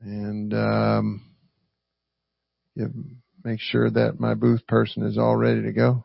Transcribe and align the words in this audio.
And 0.00 0.54
um, 0.54 1.22
make 3.44 3.60
sure 3.60 3.90
that 3.90 4.18
my 4.18 4.34
booth 4.34 4.66
person 4.66 5.04
is 5.04 5.18
all 5.18 5.36
ready 5.36 5.62
to 5.62 5.72
go. 5.72 6.04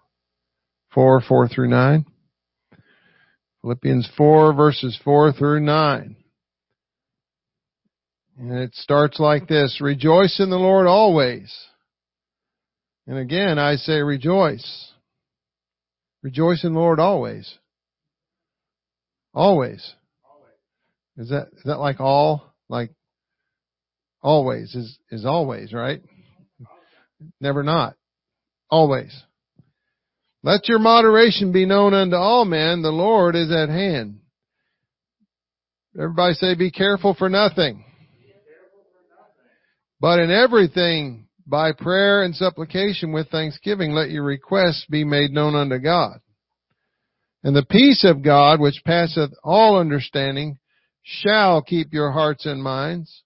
Four, 0.93 1.21
four 1.21 1.47
through 1.47 1.69
nine. 1.69 2.05
Philippians 3.65 4.07
4 4.15 4.53
verses 4.53 4.99
4 5.03 5.33
through 5.33 5.59
9. 5.59 6.15
And 8.37 8.59
it 8.59 8.75
starts 8.75 9.19
like 9.19 9.47
this, 9.47 9.79
rejoice 9.81 10.39
in 10.39 10.51
the 10.51 10.55
Lord 10.55 10.85
always. 10.85 11.51
And 13.07 13.17
again, 13.17 13.57
I 13.57 13.77
say 13.77 14.01
rejoice. 14.01 14.91
Rejoice 16.21 16.63
in 16.63 16.73
the 16.73 16.79
Lord 16.79 16.99
always. 16.99 17.51
Always. 19.33 19.81
Is 21.17 21.29
that, 21.29 21.47
is 21.53 21.63
that 21.65 21.79
like 21.79 21.99
all? 21.99 22.53
Like 22.69 22.91
always 24.25 24.73
is, 24.73 24.97
is 25.11 25.23
always, 25.23 25.71
right? 25.71 26.01
Never 27.39 27.61
not. 27.61 27.95
Always. 28.71 29.15
Let 30.41 30.67
your 30.67 30.79
moderation 30.79 31.51
be 31.51 31.67
known 31.67 31.93
unto 31.93 32.15
all 32.15 32.43
men. 32.43 32.81
The 32.81 32.89
Lord 32.89 33.35
is 33.35 33.51
at 33.51 33.69
hand. 33.69 34.19
Everybody 35.95 36.33
say, 36.33 36.55
be 36.55 36.71
careful 36.71 37.13
for 37.13 37.29
nothing. 37.29 37.85
But 40.01 40.19
in 40.19 40.31
everything, 40.31 41.27
by 41.45 41.71
prayer 41.71 42.23
and 42.23 42.35
supplication 42.35 43.13
with 43.13 43.29
thanksgiving, 43.29 43.91
let 43.91 44.09
your 44.09 44.23
requests 44.23 44.85
be 44.89 45.03
made 45.03 45.31
known 45.31 45.55
unto 45.55 45.77
God. 45.77 46.19
And 47.43 47.55
the 47.55 47.65
peace 47.65 48.03
of 48.03 48.23
God, 48.23 48.59
which 48.59 48.81
passeth 48.85 49.31
all 49.43 49.79
understanding, 49.79 50.57
shall 51.03 51.61
keep 51.61 51.93
your 51.93 52.11
hearts 52.11 52.47
and 52.47 52.61
minds 52.61 53.23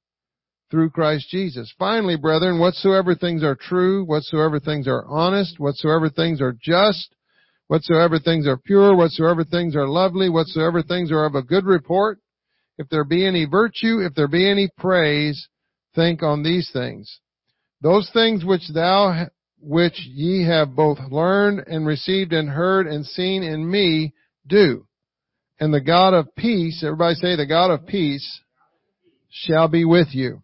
through 0.72 0.91
Christ 0.91 1.28
Jesus. 1.30 1.73
Finally, 1.80 2.18
brethren, 2.18 2.59
whatsoever 2.59 3.16
things 3.16 3.44
are 3.44 3.55
true, 3.55 4.04
whatsoever 4.05 4.60
things 4.60 4.88
are 4.88 5.05
honest, 5.07 5.60
whatsoever 5.60 6.10
things 6.10 6.41
are 6.41 6.55
just, 6.62 7.16
whatsoever 7.68 8.20
things 8.20 8.48
are 8.48 8.57
pure, 8.57 8.96
whatsoever 8.96 9.43
things 9.43 9.76
are 9.76 9.88
lovely, 9.88 10.30
whatsoever 10.30 10.84
things 10.84 11.12
are 11.12 11.26
of 11.26 11.35
a 11.35 11.41
good 11.41 11.66
report, 11.66 12.20
if 12.77 12.88
there 12.90 13.04
be 13.04 13.26
any 13.26 13.46
virtue, 13.46 13.99
if 13.99 14.13
there 14.16 14.27
be 14.27 14.49
any 14.49 14.70
praise, 14.77 15.48
think 15.96 16.24
on 16.24 16.43
these 16.43 16.70
things. 16.71 17.20
Those 17.82 18.10
things 18.13 18.46
which 18.46 18.70
thou, 18.74 19.27
which 19.60 19.99
ye 20.05 20.46
have 20.46 20.76
both 20.76 20.99
learned 21.10 21.63
and 21.68 21.86
received 21.86 22.32
and 22.32 22.49
heard 22.49 22.88
and 22.88 23.05
seen 23.05 23.43
in 23.43 23.70
me, 23.70 24.13
do. 24.48 24.86
And 25.60 25.74
the 25.74 25.82
God 25.82 26.13
of 26.13 26.34
peace, 26.36 26.84
everybody 26.84 27.15
say 27.15 27.36
the 27.36 27.46
God 27.46 27.71
of 27.71 27.86
peace, 27.86 28.40
shall 29.30 29.68
be 29.68 29.84
with 29.84 30.08
you. 30.12 30.41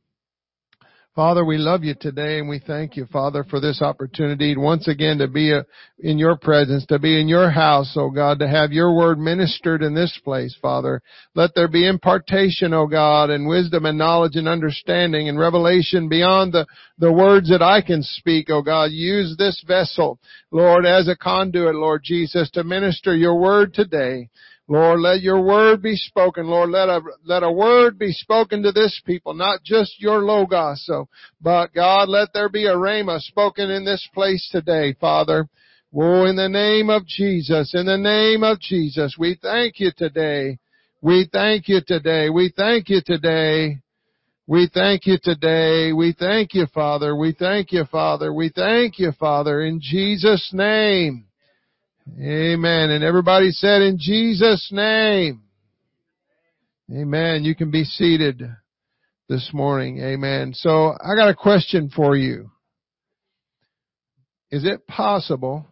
Father, 1.15 1.45
we 1.45 1.57
love 1.57 1.85
you 1.85 1.95
today 1.97 2.39
and 2.39 2.49
we 2.49 2.59
thank 2.59 2.97
you, 2.97 3.05
Father, 3.05 3.45
for 3.45 3.61
this 3.61 3.81
opportunity 3.81 4.57
once 4.57 4.89
again 4.89 5.17
to 5.19 5.29
be 5.29 5.53
a, 5.53 5.65
in 5.99 6.17
your 6.17 6.35
presence, 6.35 6.85
to 6.87 6.99
be 6.99 7.21
in 7.21 7.29
your 7.29 7.49
house, 7.49 7.93
oh 7.95 8.09
God, 8.09 8.39
to 8.39 8.49
have 8.49 8.73
your 8.73 8.93
word 8.93 9.17
ministered 9.17 9.81
in 9.81 9.95
this 9.95 10.19
place, 10.25 10.57
Father. 10.61 11.01
Let 11.33 11.51
there 11.55 11.69
be 11.69 11.87
impartation, 11.87 12.73
oh 12.73 12.87
God, 12.87 13.29
and 13.29 13.47
wisdom 13.47 13.85
and 13.85 13.97
knowledge 13.97 14.35
and 14.35 14.45
understanding 14.45 15.29
and 15.29 15.39
revelation 15.39 16.09
beyond 16.09 16.51
the, 16.51 16.65
the 16.97 17.13
words 17.13 17.49
that 17.49 17.61
I 17.61 17.81
can 17.81 18.03
speak, 18.03 18.47
oh 18.49 18.61
God. 18.61 18.91
Use 18.91 19.37
this 19.37 19.63
vessel, 19.65 20.19
Lord, 20.51 20.85
as 20.85 21.07
a 21.07 21.15
conduit, 21.15 21.75
Lord 21.75 22.01
Jesus, 22.03 22.51
to 22.51 22.65
minister 22.65 23.15
your 23.15 23.39
word 23.39 23.73
today. 23.73 24.27
Lord, 24.67 24.99
let 24.99 25.21
your 25.21 25.41
word 25.41 25.83
be 25.83 25.95
spoken. 25.95 26.47
Lord, 26.47 26.71
let 26.71 26.89
a, 26.89 26.99
let 27.23 27.43
a 27.43 27.51
word 27.51 27.99
be 27.99 28.11
spoken 28.11 28.63
to 28.63 28.71
this 28.71 28.99
people, 29.05 29.35
not 29.35 29.63
just 29.63 30.01
your 30.01 30.19
logos, 30.19 30.83
so, 30.85 31.07
but 31.39 31.71
God, 31.73 32.09
let 32.09 32.29
there 32.33 32.49
be 32.49 32.65
a 32.65 32.75
rhema 32.75 33.19
spoken 33.19 33.69
in 33.69 33.85
this 33.85 34.07
place 34.13 34.47
today, 34.51 34.93
Father. 34.99 35.47
Oh, 35.95 36.25
in 36.25 36.35
the 36.35 36.49
name 36.49 36.89
of 36.89 37.05
Jesus, 37.05 37.73
in 37.75 37.85
the 37.85 37.97
name 37.97 38.43
of 38.43 38.59
Jesus, 38.59 39.15
we 39.19 39.37
thank 39.41 39.79
you 39.79 39.91
today. 39.95 40.57
We 40.99 41.29
thank 41.31 41.67
you 41.67 41.81
today. 41.85 42.29
We 42.29 42.51
thank 42.55 42.89
you 42.89 43.01
today. 43.05 43.77
We 44.47 44.67
thank 44.73 45.05
you 45.05 45.17
today. 45.21 45.93
We 45.93 46.15
thank 46.17 46.53
you, 46.53 46.65
Father. 46.73 47.15
We 47.15 47.33
thank 47.37 47.71
you, 47.71 47.85
Father. 47.85 48.33
We 48.33 48.49
thank 48.49 48.97
you, 48.97 49.11
Father, 49.11 49.61
in 49.61 49.79
Jesus' 49.81 50.49
name. 50.53 51.25
Amen. 52.13 52.91
And 52.91 53.03
everybody 53.03 53.51
said 53.51 53.81
in 53.81 53.97
Jesus' 53.99 54.69
name. 54.71 55.41
Amen. 56.91 57.43
You 57.43 57.55
can 57.55 57.71
be 57.71 57.83
seated 57.83 58.43
this 59.27 59.49
morning. 59.53 59.99
Amen. 59.99 60.53
So 60.53 60.93
I 60.93 61.15
got 61.15 61.29
a 61.29 61.35
question 61.35 61.89
for 61.89 62.15
you. 62.15 62.51
Is 64.51 64.65
it 64.65 64.85
possible 64.85 65.65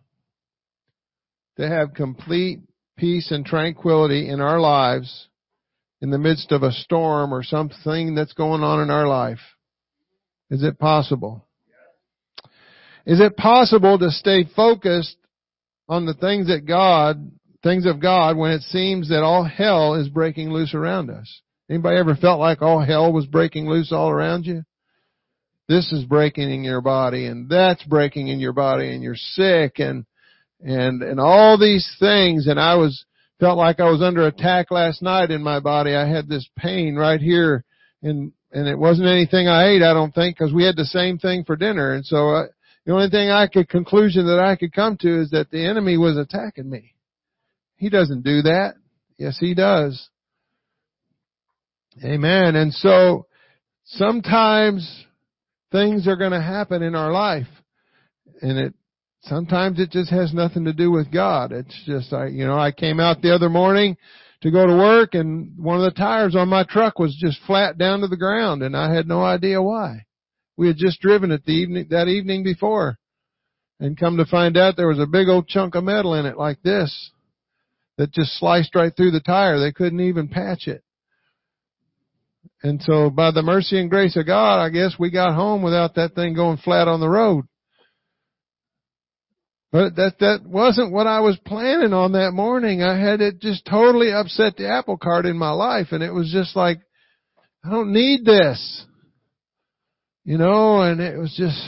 to 1.57 1.67
have 1.67 1.93
complete 1.93 2.61
peace 2.97 3.31
and 3.31 3.45
tranquility 3.45 4.27
in 4.27 4.41
our 4.41 4.59
lives 4.59 5.27
in 6.01 6.09
the 6.09 6.17
midst 6.17 6.51
of 6.51 6.63
a 6.63 6.71
storm 6.71 7.31
or 7.31 7.43
something 7.43 8.15
that's 8.15 8.33
going 8.33 8.63
on 8.63 8.81
in 8.81 8.89
our 8.89 9.07
life? 9.07 9.39
Is 10.49 10.63
it 10.63 10.79
possible? 10.79 11.45
Is 13.05 13.19
it 13.19 13.37
possible 13.37 13.99
to 13.99 14.09
stay 14.09 14.45
focused 14.55 15.17
on 15.87 16.05
the 16.05 16.13
things 16.13 16.47
that 16.47 16.65
God, 16.65 17.31
things 17.61 17.85
of 17.85 18.01
God 18.01 18.37
when 18.37 18.51
it 18.51 18.61
seems 18.63 19.09
that 19.09 19.23
all 19.23 19.43
hell 19.43 19.95
is 19.95 20.09
breaking 20.09 20.51
loose 20.51 20.73
around 20.73 21.09
us. 21.09 21.41
Anybody 21.69 21.97
ever 21.97 22.15
felt 22.15 22.39
like 22.39 22.61
all 22.61 22.81
hell 22.81 23.11
was 23.11 23.25
breaking 23.25 23.67
loose 23.67 23.91
all 23.91 24.09
around 24.09 24.45
you? 24.45 24.63
This 25.67 25.91
is 25.91 26.03
breaking 26.03 26.51
in 26.51 26.63
your 26.63 26.81
body 26.81 27.25
and 27.25 27.49
that's 27.49 27.83
breaking 27.83 28.27
in 28.27 28.39
your 28.39 28.53
body 28.53 28.93
and 28.93 29.01
you're 29.01 29.15
sick 29.15 29.79
and, 29.79 30.05
and, 30.59 31.01
and 31.01 31.19
all 31.19 31.57
these 31.57 31.89
things 31.99 32.47
and 32.47 32.59
I 32.59 32.75
was, 32.75 33.05
felt 33.39 33.57
like 33.57 33.79
I 33.79 33.89
was 33.89 34.01
under 34.01 34.27
attack 34.27 34.71
last 34.71 35.01
night 35.01 35.31
in 35.31 35.41
my 35.41 35.59
body. 35.59 35.95
I 35.95 36.07
had 36.07 36.27
this 36.27 36.47
pain 36.57 36.95
right 36.95 37.19
here 37.19 37.63
and, 38.01 38.33
and 38.51 38.67
it 38.67 38.77
wasn't 38.77 39.07
anything 39.07 39.47
I 39.47 39.69
ate, 39.69 39.81
I 39.81 39.93
don't 39.93 40.13
think, 40.13 40.37
because 40.37 40.53
we 40.53 40.63
had 40.63 40.75
the 40.75 40.85
same 40.85 41.17
thing 41.17 41.43
for 41.43 41.55
dinner. 41.55 41.93
And 41.93 42.05
so 42.05 42.29
I, 42.29 42.43
the 42.85 42.93
only 42.93 43.09
thing 43.09 43.29
I 43.29 43.47
could, 43.47 43.69
conclusion 43.69 44.25
that 44.25 44.39
I 44.39 44.55
could 44.55 44.73
come 44.73 44.97
to 44.97 45.21
is 45.21 45.31
that 45.31 45.49
the 45.51 45.65
enemy 45.65 45.97
was 45.97 46.17
attacking 46.17 46.69
me. 46.69 46.93
He 47.75 47.89
doesn't 47.89 48.23
do 48.23 48.41
that. 48.43 48.75
Yes, 49.17 49.37
he 49.39 49.53
does. 49.53 50.09
Amen. 52.03 52.55
And 52.55 52.73
so, 52.73 53.27
sometimes 53.85 55.05
things 55.71 56.07
are 56.07 56.15
going 56.15 56.31
to 56.31 56.41
happen 56.41 56.81
in 56.81 56.95
our 56.95 57.11
life. 57.11 57.47
And 58.41 58.57
it, 58.57 58.73
sometimes 59.23 59.79
it 59.79 59.91
just 59.91 60.09
has 60.11 60.33
nothing 60.33 60.65
to 60.65 60.73
do 60.73 60.91
with 60.91 61.11
God. 61.11 61.51
It's 61.51 61.83
just, 61.85 62.13
I, 62.13 62.27
you 62.27 62.45
know, 62.45 62.57
I 62.57 62.71
came 62.71 62.99
out 62.99 63.21
the 63.21 63.33
other 63.33 63.49
morning 63.49 63.97
to 64.41 64.51
go 64.51 64.67
to 64.67 64.75
work 64.75 65.13
and 65.13 65.57
one 65.57 65.77
of 65.77 65.83
the 65.83 65.97
tires 65.97 66.35
on 66.35 66.49
my 66.49 66.63
truck 66.63 66.99
was 66.99 67.15
just 67.19 67.39
flat 67.47 67.77
down 67.77 68.01
to 68.01 68.07
the 68.07 68.17
ground 68.17 68.61
and 68.61 68.75
I 68.75 68.93
had 68.93 69.07
no 69.07 69.23
idea 69.23 69.61
why. 69.61 70.05
We 70.57 70.67
had 70.67 70.77
just 70.77 71.01
driven 71.01 71.31
it 71.31 71.45
the 71.45 71.53
evening, 71.53 71.87
that 71.89 72.07
evening 72.07 72.43
before. 72.43 72.97
And 73.79 73.99
come 73.99 74.17
to 74.17 74.25
find 74.25 74.55
out 74.55 74.77
there 74.77 74.87
was 74.87 74.99
a 74.99 75.07
big 75.07 75.27
old 75.27 75.47
chunk 75.47 75.75
of 75.75 75.83
metal 75.83 76.13
in 76.13 76.25
it 76.25 76.37
like 76.37 76.61
this 76.61 77.11
that 77.97 78.11
just 78.11 78.37
sliced 78.39 78.75
right 78.75 78.95
through 78.95 79.11
the 79.11 79.19
tire. 79.19 79.59
They 79.59 79.71
couldn't 79.71 79.99
even 79.99 80.27
patch 80.27 80.67
it. 80.67 80.83
And 82.61 82.81
so 82.81 83.09
by 83.09 83.31
the 83.31 83.41
mercy 83.41 83.79
and 83.79 83.89
grace 83.89 84.15
of 84.15 84.25
God, 84.25 84.63
I 84.63 84.69
guess 84.69 84.95
we 84.97 85.11
got 85.11 85.35
home 85.35 85.63
without 85.63 85.95
that 85.95 86.15
thing 86.15 86.33
going 86.33 86.57
flat 86.57 86.87
on 86.87 87.01
the 87.01 87.09
road. 87.09 87.45
But 89.71 89.95
that, 89.95 90.19
that 90.19 90.41
wasn't 90.45 90.93
what 90.93 91.07
I 91.07 91.19
was 91.21 91.37
planning 91.45 91.93
on 91.93 92.11
that 92.11 92.31
morning. 92.31 92.83
I 92.83 92.97
had 92.97 93.21
it 93.21 93.41
just 93.41 93.65
totally 93.65 94.13
upset 94.13 94.55
the 94.55 94.69
apple 94.69 94.97
cart 94.97 95.25
in 95.25 95.37
my 95.37 95.49
life 95.49 95.87
and 95.91 96.03
it 96.03 96.13
was 96.13 96.31
just 96.31 96.55
like, 96.55 96.79
I 97.65 97.71
don't 97.71 97.91
need 97.91 98.23
this 98.23 98.85
you 100.23 100.37
know, 100.37 100.81
and 100.81 101.01
it 101.01 101.17
was 101.17 101.33
just 101.35 101.61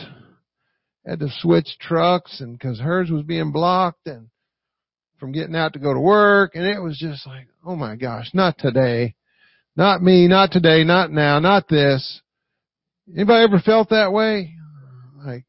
had 1.05 1.19
to 1.19 1.27
switch 1.39 1.77
trucks 1.79 2.41
and 2.41 2.59
cause 2.59 2.79
hers 2.79 3.09
was 3.11 3.23
being 3.23 3.51
blocked 3.51 4.07
and 4.07 4.29
from 5.19 5.31
getting 5.31 5.55
out 5.55 5.73
to 5.73 5.79
go 5.79 5.93
to 5.93 5.99
work 5.99 6.55
and 6.55 6.65
it 6.65 6.81
was 6.81 6.97
just 6.97 7.27
like, 7.27 7.47
oh 7.65 7.75
my 7.75 7.95
gosh, 7.95 8.29
not 8.33 8.57
today. 8.57 9.15
Not 9.75 10.01
me, 10.01 10.27
not 10.27 10.51
today, 10.51 10.83
not 10.83 11.11
now, 11.11 11.39
not 11.39 11.67
this. 11.67 12.21
Anybody 13.13 13.43
ever 13.43 13.59
felt 13.59 13.89
that 13.89 14.13
way? 14.13 14.53
Like, 15.23 15.45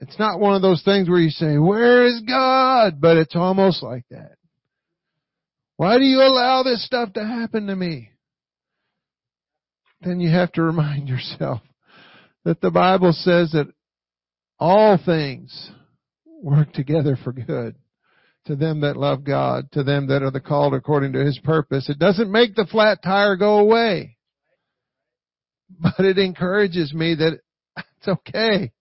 it's 0.00 0.18
not 0.18 0.40
one 0.40 0.54
of 0.54 0.62
those 0.62 0.82
things 0.82 1.08
where 1.08 1.20
you 1.20 1.30
say, 1.30 1.56
where 1.56 2.04
is 2.04 2.20
God? 2.26 3.00
But 3.00 3.16
it's 3.16 3.36
almost 3.36 3.82
like 3.82 4.04
that. 4.10 4.32
Why 5.76 5.98
do 5.98 6.04
you 6.04 6.18
allow 6.18 6.62
this 6.62 6.84
stuff 6.84 7.12
to 7.14 7.24
happen 7.24 7.68
to 7.68 7.76
me? 7.76 8.10
Then 10.00 10.18
you 10.18 10.30
have 10.30 10.50
to 10.52 10.62
remind 10.62 11.08
yourself, 11.08 11.60
that 12.44 12.60
the 12.60 12.70
Bible 12.70 13.12
says 13.12 13.52
that 13.52 13.68
all 14.58 14.98
things 15.04 15.70
work 16.42 16.72
together 16.72 17.16
for 17.22 17.32
good 17.32 17.76
to 18.46 18.56
them 18.56 18.80
that 18.80 18.96
love 18.96 19.24
God, 19.24 19.70
to 19.72 19.84
them 19.84 20.08
that 20.08 20.22
are 20.22 20.30
the 20.30 20.40
called 20.40 20.74
according 20.74 21.12
to 21.12 21.24
His 21.24 21.38
purpose. 21.38 21.88
It 21.88 21.98
doesn't 21.98 22.30
make 22.30 22.54
the 22.54 22.66
flat 22.66 23.02
tire 23.02 23.36
go 23.36 23.58
away. 23.58 24.16
but 25.80 26.04
it 26.04 26.18
encourages 26.18 26.92
me 26.92 27.14
that 27.14 27.38
it's 27.76 28.08
okay. 28.08 28.72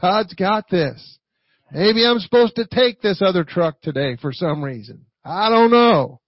God's 0.00 0.34
got 0.34 0.68
this. 0.70 1.18
Maybe 1.72 2.04
I'm 2.04 2.20
supposed 2.20 2.56
to 2.56 2.66
take 2.66 3.00
this 3.00 3.20
other 3.22 3.44
truck 3.44 3.80
today 3.80 4.16
for 4.20 4.32
some 4.32 4.62
reason. 4.62 5.06
I 5.24 5.48
don't 5.48 5.70
know. 5.70 6.20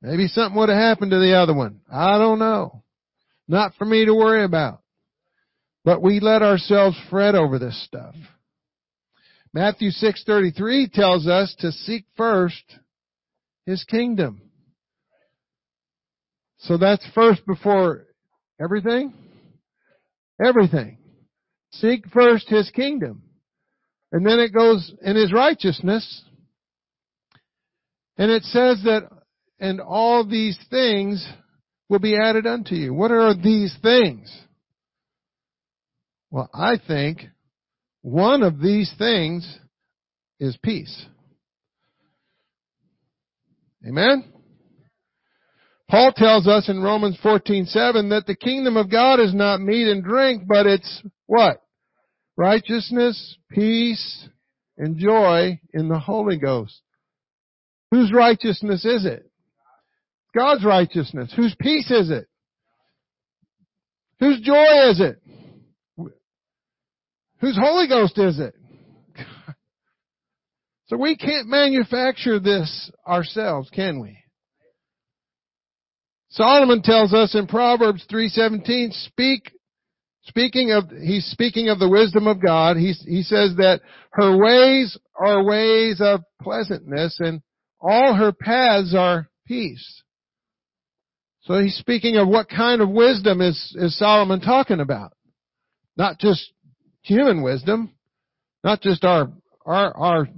Maybe 0.00 0.28
something 0.28 0.58
would 0.58 0.68
have 0.68 0.78
happened 0.78 1.10
to 1.10 1.18
the 1.18 1.34
other 1.34 1.54
one. 1.54 1.80
I 1.92 2.18
don't 2.18 2.38
know. 2.38 2.84
Not 3.46 3.74
for 3.74 3.84
me 3.84 4.04
to 4.04 4.14
worry 4.14 4.44
about. 4.44 4.80
But 5.84 6.02
we 6.02 6.20
let 6.20 6.42
ourselves 6.42 6.96
fret 7.10 7.34
over 7.34 7.58
this 7.58 7.82
stuff. 7.84 8.14
Matthew 9.54 9.90
6:33 9.90 10.92
tells 10.92 11.26
us 11.26 11.54
to 11.60 11.72
seek 11.72 12.04
first 12.16 12.78
his 13.64 13.84
kingdom. 13.84 14.42
So 16.58 16.76
that's 16.76 17.06
first 17.14 17.46
before 17.46 18.06
everything? 18.60 19.14
Everything. 20.44 20.98
Seek 21.72 22.08
first 22.08 22.48
his 22.48 22.70
kingdom. 22.70 23.22
And 24.10 24.26
then 24.26 24.38
it 24.38 24.52
goes 24.52 24.92
in 25.02 25.16
his 25.16 25.32
righteousness. 25.32 26.24
And 28.16 28.30
it 28.30 28.42
says 28.44 28.82
that, 28.84 29.08
and 29.60 29.80
all 29.80 30.24
these 30.24 30.58
things 30.70 31.26
will 31.88 31.98
be 31.98 32.16
added 32.16 32.46
unto 32.46 32.74
you. 32.74 32.94
What 32.94 33.10
are 33.10 33.34
these 33.34 33.76
things? 33.82 34.34
Well, 36.30 36.50
I 36.52 36.76
think 36.86 37.20
one 38.02 38.42
of 38.42 38.60
these 38.60 38.92
things 38.98 39.58
is 40.38 40.56
peace. 40.62 41.06
Amen? 43.86 44.24
Paul 45.90 46.12
tells 46.12 46.46
us 46.46 46.68
in 46.68 46.82
Romans 46.82 47.16
14:7 47.22 48.10
that 48.10 48.26
the 48.26 48.36
kingdom 48.36 48.76
of 48.76 48.90
God 48.90 49.20
is 49.20 49.32
not 49.32 49.60
meat 49.60 49.88
and 49.88 50.04
drink, 50.04 50.42
but 50.46 50.66
it's 50.66 51.02
what? 51.26 51.62
Righteousness, 52.36 53.36
peace, 53.50 54.28
and 54.76 54.98
joy 54.98 55.58
in 55.72 55.88
the 55.88 55.98
Holy 55.98 56.36
Ghost. 56.36 56.82
Whose 57.90 58.12
righteousness 58.12 58.84
is 58.84 59.06
it? 59.06 59.24
God's 60.36 60.64
righteousness. 60.64 61.32
Whose 61.34 61.54
peace 61.58 61.90
is 61.90 62.10
it? 62.10 62.26
Whose 64.20 64.40
joy 64.40 64.90
is 64.90 65.00
it? 65.00 65.22
Whose 67.40 67.58
Holy 67.60 67.88
Ghost 67.88 68.18
is 68.18 68.38
it? 68.38 68.54
so 70.86 70.96
we 70.96 71.16
can't 71.16 71.48
manufacture 71.48 72.38
this 72.38 72.90
ourselves, 73.06 73.70
can 73.70 74.00
we? 74.00 74.18
Solomon 76.30 76.82
tells 76.82 77.14
us 77.14 77.34
in 77.34 77.46
Proverbs 77.46 78.04
3:17, 78.10 78.92
speak 78.92 79.52
speaking 80.24 80.72
of 80.72 80.90
he's 80.90 81.24
speaking 81.26 81.68
of 81.68 81.78
the 81.78 81.88
wisdom 81.88 82.26
of 82.26 82.42
God. 82.42 82.76
He 82.76 82.92
he 82.92 83.22
says 83.22 83.56
that 83.56 83.80
her 84.12 84.36
ways 84.36 84.98
are 85.18 85.44
ways 85.44 86.00
of 86.00 86.20
pleasantness 86.42 87.18
and 87.20 87.40
all 87.80 88.14
her 88.14 88.32
paths 88.32 88.94
are 88.94 89.28
peace. 89.46 90.02
So 91.42 91.58
he's 91.62 91.76
speaking 91.76 92.16
of 92.16 92.28
what 92.28 92.50
kind 92.50 92.82
of 92.82 92.90
wisdom 92.90 93.40
is, 93.40 93.74
is 93.78 93.96
Solomon 93.98 94.40
talking 94.40 94.80
about? 94.80 95.12
Not 95.96 96.18
just 96.18 96.52
human 97.02 97.42
wisdom, 97.42 97.92
not 98.64 98.80
just 98.80 99.04
our, 99.04 99.30
our, 99.64 99.96
our 99.96 100.28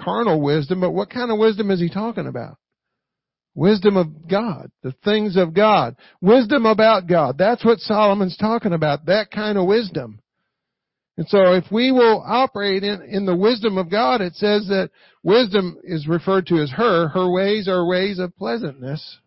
carnal 0.00 0.40
wisdom, 0.40 0.80
but 0.80 0.92
what 0.92 1.10
kind 1.10 1.30
of 1.30 1.38
wisdom 1.38 1.70
is 1.70 1.80
he 1.80 1.88
talking 1.88 2.26
about? 2.26 2.56
Wisdom 3.54 3.96
of 3.96 4.28
God, 4.28 4.70
the 4.82 4.94
things 5.04 5.36
of 5.36 5.52
God, 5.52 5.96
wisdom 6.20 6.64
about 6.64 7.08
God. 7.08 7.36
That's 7.38 7.64
what 7.64 7.80
Solomon's 7.80 8.36
talking 8.36 8.72
about, 8.72 9.06
that 9.06 9.30
kind 9.32 9.58
of 9.58 9.66
wisdom. 9.66 10.20
And 11.16 11.26
so 11.28 11.54
if 11.54 11.64
we 11.72 11.90
will 11.90 12.22
operate 12.24 12.84
in, 12.84 13.02
in 13.02 13.26
the 13.26 13.36
wisdom 13.36 13.76
of 13.76 13.90
God, 13.90 14.20
it 14.20 14.36
says 14.36 14.68
that 14.68 14.90
wisdom 15.24 15.76
is 15.82 16.06
referred 16.06 16.46
to 16.46 16.62
as 16.62 16.70
her. 16.70 17.08
Her 17.08 17.28
ways 17.28 17.66
are 17.66 17.84
ways 17.84 18.20
of 18.20 18.36
pleasantness. 18.36 19.18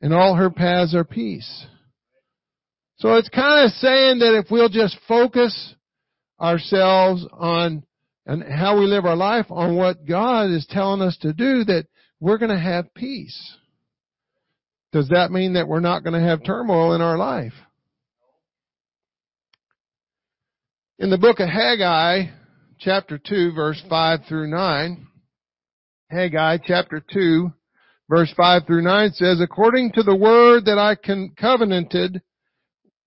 And 0.00 0.14
all 0.14 0.34
her 0.36 0.48
paths 0.48 0.94
are 0.94 1.04
peace. 1.04 1.66
So 2.96 3.14
it's 3.14 3.28
kind 3.28 3.64
of 3.64 3.72
saying 3.72 4.20
that 4.20 4.38
if 4.38 4.50
we'll 4.50 4.68
just 4.68 4.96
focus 5.08 5.74
ourselves 6.40 7.26
on 7.32 7.84
and 8.26 8.42
how 8.42 8.78
we 8.78 8.86
live 8.86 9.04
our 9.04 9.16
life 9.16 9.46
on 9.50 9.76
what 9.76 10.06
God 10.06 10.50
is 10.50 10.66
telling 10.70 11.02
us 11.02 11.16
to 11.18 11.32
do, 11.32 11.64
that 11.64 11.86
we're 12.20 12.38
going 12.38 12.50
to 12.50 12.58
have 12.58 12.94
peace. 12.94 13.56
Does 14.92 15.08
that 15.08 15.30
mean 15.30 15.54
that 15.54 15.68
we're 15.68 15.80
not 15.80 16.04
going 16.04 16.18
to 16.18 16.26
have 16.26 16.44
turmoil 16.44 16.94
in 16.94 17.02
our 17.02 17.18
life? 17.18 17.52
In 20.98 21.10
the 21.10 21.18
book 21.18 21.40
of 21.40 21.48
Haggai, 21.48 22.30
chapter 22.78 23.18
2, 23.18 23.52
verse 23.52 23.82
5 23.90 24.20
through 24.28 24.48
9, 24.48 25.06
Haggai 26.10 26.58
chapter 26.64 27.04
2, 27.12 27.52
verse 28.08 28.32
5 28.36 28.62
through 28.66 28.82
9 28.82 29.10
says, 29.12 29.40
According 29.40 29.92
to 29.92 30.02
the 30.02 30.16
word 30.16 30.64
that 30.66 30.78
I 30.78 30.96
covenanted 31.36 32.22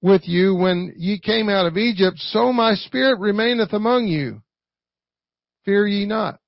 with 0.08 0.28
you 0.28 0.56
when 0.56 0.94
ye 0.98 1.20
came 1.20 1.50
out 1.50 1.66
of 1.66 1.78
Egypt, 1.78 2.18
so 2.18 2.52
my 2.54 2.74
spirit 2.76 3.20
remaineth 3.20 3.74
among 3.74 4.08
you. 4.08 4.42
Fear 5.66 5.88
ye 5.88 6.06
not. 6.06 6.40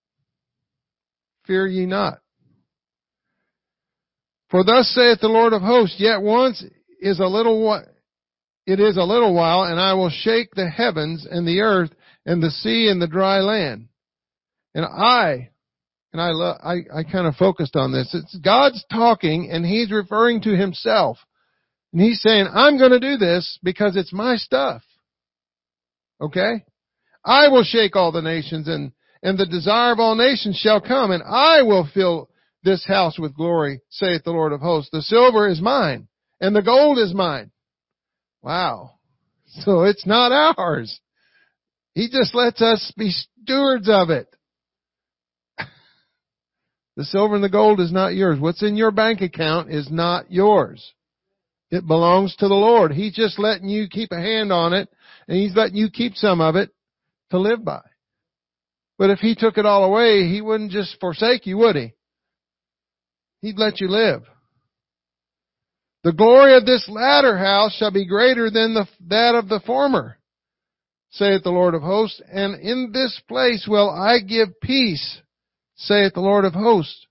Fear 1.45 1.67
ye 1.67 1.85
not. 1.85 2.19
For 4.50 4.63
thus 4.63 4.88
saith 4.95 5.19
the 5.19 5.27
Lord 5.27 5.53
of 5.53 5.61
hosts, 5.61 5.97
yet 6.00 6.21
once 6.21 6.63
is 7.00 7.19
a 7.19 7.25
little 7.25 7.83
it 8.65 8.79
is 8.79 8.97
a 8.97 9.03
little 9.03 9.33
while, 9.33 9.63
and 9.63 9.79
I 9.79 9.94
will 9.94 10.11
shake 10.11 10.53
the 10.53 10.69
heavens 10.69 11.25
and 11.29 11.47
the 11.47 11.61
earth 11.61 11.91
and 12.25 12.41
the 12.41 12.51
sea 12.51 12.88
and 12.88 13.01
the 13.01 13.07
dry 13.07 13.39
land. 13.39 13.88
And 14.75 14.85
I, 14.85 15.50
and 16.13 16.21
I, 16.21 16.29
lo- 16.29 16.57
I, 16.63 17.00
I 17.00 17.03
kind 17.03 17.25
of 17.25 17.35
focused 17.35 17.75
on 17.75 17.91
this. 17.91 18.13
It's 18.13 18.38
God's 18.38 18.85
talking, 18.91 19.50
and 19.51 19.65
He's 19.65 19.91
referring 19.91 20.41
to 20.41 20.56
Himself, 20.56 21.17
and 21.94 22.01
He's 22.01 22.21
saying, 22.21 22.47
"I'm 22.53 22.77
going 22.77 22.91
to 22.91 23.00
do 23.00 23.18
this 23.18 23.59
because 23.63 23.95
it's 23.95 24.13
my 24.13 24.36
stuff." 24.36 24.83
Okay, 26.21 26.65
I 27.25 27.47
will 27.47 27.63
shake 27.63 27.95
all 27.95 28.12
the 28.12 28.21
nations, 28.21 28.68
and 28.68 28.91
and 29.24 29.38
the 29.38 29.45
desire 29.45 29.94
of 29.94 30.00
all 30.00 30.15
nations 30.15 30.57
shall 30.57 30.81
come, 30.81 31.12
and 31.12 31.24
I 31.24 31.62
will 31.62 31.88
fill 31.94 32.30
this 32.63 32.86
house 32.86 33.18
with 33.18 33.36
glory, 33.36 33.81
saith 33.89 34.24
the 34.24 34.31
Lord 34.31 34.53
of 34.53 34.62
hosts. 34.62 34.91
The 34.91 35.01
silver 35.01 35.47
is 35.47 35.62
mine, 35.62 36.07
and 36.41 36.56
the 36.56 36.62
gold 36.62 36.97
is 36.97 37.13
mine 37.13 37.51
Wow. 38.42 38.92
So 39.63 39.85
it's 39.85 40.06
not 40.06 40.31
ours. 40.31 40.99
He 41.95 42.07
just 42.07 42.35
lets 42.35 42.61
us 42.61 42.94
be 42.95 43.09
stewards 43.09 43.90
of 43.90 44.11
it. 44.11 44.28
The 46.95 47.04
silver 47.06 47.33
and 47.33 47.44
the 47.44 47.49
gold 47.49 47.80
is 47.80 47.92
not 47.92 48.13
yours. 48.13 48.40
What's 48.40 48.61
in 48.61 48.75
your 48.75 48.92
bank 48.92 49.21
account 49.21 49.71
is 49.71 49.90
not 49.90 50.31
yours. 50.31 50.94
It 51.71 51.85
belongs 51.85 52.35
to 52.38 52.47
the 52.47 52.56
Lord. 52.56 52.92
He's 52.92 53.14
just 53.14 53.38
letting 53.38 53.69
you 53.69 53.88
keep 53.88 54.11
a 54.11 54.19
hand 54.19 54.52
on 54.52 54.73
it 54.73 54.90
and 55.28 55.38
He's 55.38 55.56
letting 55.56 55.76
you 55.76 55.90
keep 55.90 56.16
some 56.16 56.42
of 56.42 56.56
it 56.56 56.71
to 57.31 57.40
live 57.40 57.64
by. 57.64 57.81
But 58.97 59.11
if 59.11 59.19
He 59.19 59.35
took 59.35 59.57
it 59.57 59.66
all 59.66 59.83
away, 59.83 60.28
He 60.28 60.42
wouldn't 60.42 60.71
just 60.71 60.99
forsake 60.99 61.45
you, 61.45 61.57
would 61.57 61.76
He? 61.76 61.94
He'd 63.42 63.57
let 63.57 63.80
you 63.80 63.88
live. 63.88 64.23
The 66.04 66.14
glory 66.14 66.56
of 66.56 66.66
this 66.66 66.88
latter 66.90 67.38
house 67.38 67.76
shall 67.76 67.92
be 67.92 68.07
greater 68.07 68.49
than 68.49 68.73
the, 68.73 68.88
that 69.07 69.35
of 69.35 69.49
the 69.49 69.59
former, 69.66 70.18
saith 71.11 71.44
the 71.44 71.49
Lord 71.49 71.76
of 71.76 71.81
hosts. 71.81 72.21
And 72.31 72.59
in 72.61 72.92
this 72.94 73.21
place 73.28 73.68
will 73.68 73.90
I 73.90 74.19
give 74.19 74.59
peace, 74.61 75.21
saith 75.76 76.14
the 76.14 76.21
Lord 76.21 76.45
of 76.45 76.54
hosts. 76.54 77.06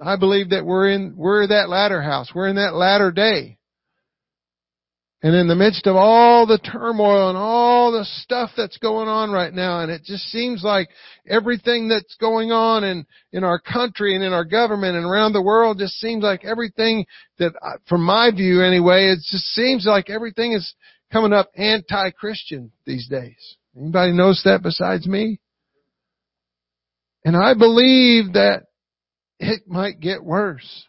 I 0.00 0.16
believe 0.16 0.50
that 0.50 0.66
we're 0.66 0.90
in, 0.90 1.14
we're 1.16 1.46
that 1.46 1.68
latter 1.68 2.02
house. 2.02 2.30
We're 2.34 2.48
in 2.48 2.56
that 2.56 2.74
latter 2.74 3.10
day. 3.10 3.58
And 5.22 5.34
in 5.34 5.48
the 5.48 5.56
midst 5.56 5.86
of 5.86 5.96
all 5.96 6.46
the 6.46 6.58
turmoil 6.58 7.30
and 7.30 7.38
all 7.38 7.90
the 7.90 8.04
stuff 8.04 8.50
that's 8.56 8.76
going 8.76 9.08
on 9.08 9.30
right 9.32 9.52
now, 9.52 9.80
and 9.80 9.90
it 9.90 10.04
just 10.04 10.24
seems 10.24 10.62
like 10.62 10.88
everything 11.26 11.88
that's 11.88 12.14
going 12.20 12.52
on 12.52 12.84
in, 12.84 13.06
in 13.32 13.42
our 13.42 13.58
country 13.58 14.14
and 14.14 14.22
in 14.22 14.34
our 14.34 14.44
government 14.44 14.94
and 14.94 15.06
around 15.06 15.32
the 15.32 15.42
world 15.42 15.78
just 15.78 15.94
seems 15.94 16.22
like 16.22 16.44
everything 16.44 17.06
that, 17.38 17.54
uh, 17.62 17.78
from 17.88 18.04
my 18.04 18.30
view 18.30 18.62
anyway, 18.62 19.06
it 19.06 19.16
just 19.28 19.46
seems 19.46 19.86
like 19.86 20.10
everything 20.10 20.52
is 20.52 20.74
coming 21.10 21.32
up 21.32 21.50
anti-Christian 21.56 22.70
these 22.84 23.08
days. 23.08 23.56
Anybody 23.76 24.12
knows 24.12 24.42
that 24.44 24.62
besides 24.62 25.06
me? 25.06 25.40
And 27.24 27.36
I 27.36 27.54
believe 27.54 28.34
that 28.34 28.65
it 29.38 29.62
might 29.66 30.00
get 30.00 30.24
worse 30.24 30.86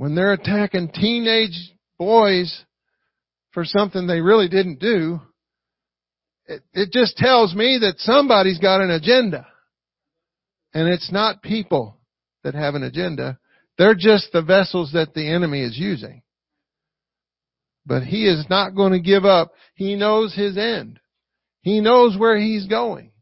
when 0.00 0.14
they're 0.14 0.32
attacking 0.32 0.90
teenage 0.94 1.74
boys 1.98 2.64
for 3.50 3.66
something 3.66 4.06
they 4.06 4.22
really 4.22 4.48
didn't 4.48 4.80
do, 4.80 5.20
it, 6.46 6.62
it 6.72 6.90
just 6.90 7.18
tells 7.18 7.54
me 7.54 7.80
that 7.82 7.98
somebody's 7.98 8.58
got 8.58 8.80
an 8.80 8.90
agenda. 8.90 9.46
And 10.72 10.88
it's 10.88 11.12
not 11.12 11.42
people 11.42 11.98
that 12.44 12.54
have 12.54 12.76
an 12.76 12.82
agenda. 12.82 13.38
They're 13.76 13.94
just 13.94 14.32
the 14.32 14.40
vessels 14.40 14.92
that 14.94 15.12
the 15.12 15.30
enemy 15.30 15.62
is 15.62 15.76
using. 15.76 16.22
But 17.84 18.02
he 18.02 18.26
is 18.26 18.46
not 18.48 18.74
going 18.74 18.92
to 18.92 19.00
give 19.00 19.26
up. 19.26 19.52
He 19.74 19.96
knows 19.96 20.34
his 20.34 20.56
end. 20.56 20.98
He 21.60 21.80
knows 21.80 22.16
where 22.16 22.38
he's 22.38 22.66
going. 22.66 23.12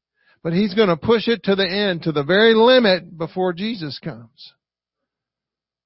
But 0.42 0.52
he's 0.52 0.75
going 0.75 0.88
to 0.88 0.97
push 0.97 1.26
it 1.26 1.42
to 1.45 1.54
the 1.54 1.68
end, 1.68 2.02
to 2.02 2.12
the 2.12 2.23
very 2.23 2.54
limit 2.54 3.16
before 3.18 3.52
Jesus 3.52 3.99
comes. 3.99 4.52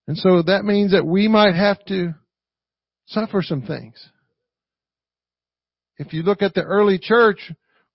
And 0.07 0.17
so 0.17 0.43
that 0.43 0.65
means 0.65 0.93
that 0.93 1.07
we 1.07 1.29
might 1.29 1.55
have 1.55 1.83
to 1.87 2.15
suffer 3.07 3.43
some 3.43 3.63
things. 3.63 3.95
If 5.99 6.13
you 6.13 6.23
look 6.23 6.43
at 6.43 6.55
the 6.55 6.63
early 6.63 6.99
church, 6.99 7.53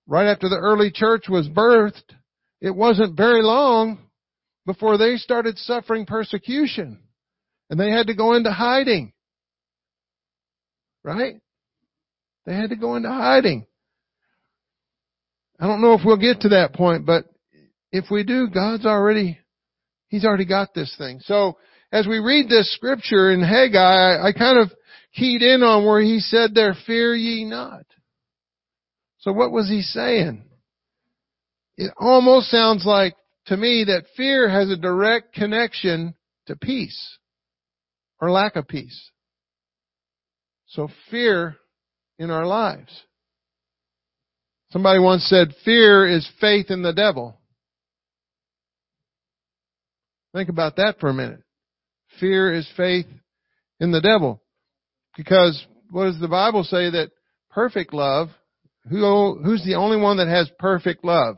right 0.08 0.28
after 0.28 0.50
the 0.50 0.58
early 0.58 0.92
church 0.92 1.26
was 1.30 1.48
birthed, 1.48 2.16
it 2.62 2.76
wasn't 2.76 3.18
very 3.18 3.44
long 3.44 4.00
before 4.66 4.98
they 4.98 5.18
started 5.18 5.58
suffering 5.60 6.06
persecution. 6.06 7.00
And 7.70 7.80
they 7.80 7.92
had 7.92 8.08
to 8.08 8.16
go 8.16 8.34
into 8.34 8.52
hiding. 8.52 9.14
Right? 11.04 11.36
They 12.46 12.56
had 12.56 12.70
to 12.70 12.76
go 12.76 12.96
into 12.96 13.10
hiding. 13.10 13.67
I 15.60 15.68
don't 15.68 15.82
know 15.82 15.94
if 15.94 16.02
we'll 16.06 16.18
get 16.18 16.42
to 16.42 16.50
that 16.50 16.74
point, 16.74 17.06
but 17.06 17.26
if 17.92 18.06
we 18.12 18.24
do, 18.24 18.48
God's 18.48 18.86
already, 18.86 19.40
He's 20.08 20.26
already 20.26 20.46
got 20.46 20.74
this 20.74 20.94
thing. 20.98 21.20
So, 21.22 21.58
as 21.92 22.06
we 22.06 22.20
read 22.20 22.50
this 22.50 22.74
scripture 22.74 23.32
in 23.32 23.42
Haggai, 23.42 23.80
I, 23.80 24.28
I 24.28 24.34
kind 24.34 24.60
of 24.60 24.72
keyed 25.14 25.42
in 25.42 25.64
on 25.64 25.86
where 25.86 26.02
he 26.02 26.20
said 26.20 26.54
there, 26.54 26.76
fear 26.86 27.16
ye 27.16 27.46
not. 27.46 27.86
So 29.20 29.32
what 29.32 29.52
was 29.52 29.68
he 29.68 29.82
saying? 29.82 30.44
It 31.78 31.92
almost 31.98 32.50
sounds 32.50 32.86
like 32.86 33.16
to 33.48 33.58
me 33.58 33.86
that 33.88 34.06
fear 34.16 34.50
has 34.50 34.70
a 34.70 34.78
direct 34.78 35.34
connection 35.34 36.16
to 36.48 36.56
peace 36.56 37.18
or 38.20 38.32
lack 38.32 38.56
of 38.56 38.68
peace. 38.68 39.12
So 40.68 40.90
fear 41.10 41.56
in 42.20 42.30
our 42.32 42.46
lives. 42.46 43.04
Somebody 44.72 45.00
once 45.00 45.24
said 45.30 45.54
fear 45.64 46.06
is 46.06 46.28
faith 46.42 46.70
in 46.70 46.82
the 46.82 46.94
devil. 46.94 47.40
Think 50.34 50.50
about 50.50 50.76
that 50.76 50.96
for 51.00 51.10
a 51.10 51.14
minute. 51.14 51.42
Fear 52.20 52.54
is 52.54 52.70
faith 52.76 53.06
in 53.80 53.92
the 53.92 54.02
devil. 54.02 54.42
Because 55.16 55.66
what 55.90 56.06
does 56.06 56.20
the 56.20 56.28
Bible 56.28 56.64
say 56.64 56.90
that 56.90 57.12
perfect 57.50 57.94
love, 57.94 58.30
who, 58.90 59.40
who's 59.44 59.64
the 59.64 59.76
only 59.76 59.98
one 59.98 60.18
that 60.18 60.28
has 60.28 60.50
perfect 60.60 61.04
love? 61.04 61.38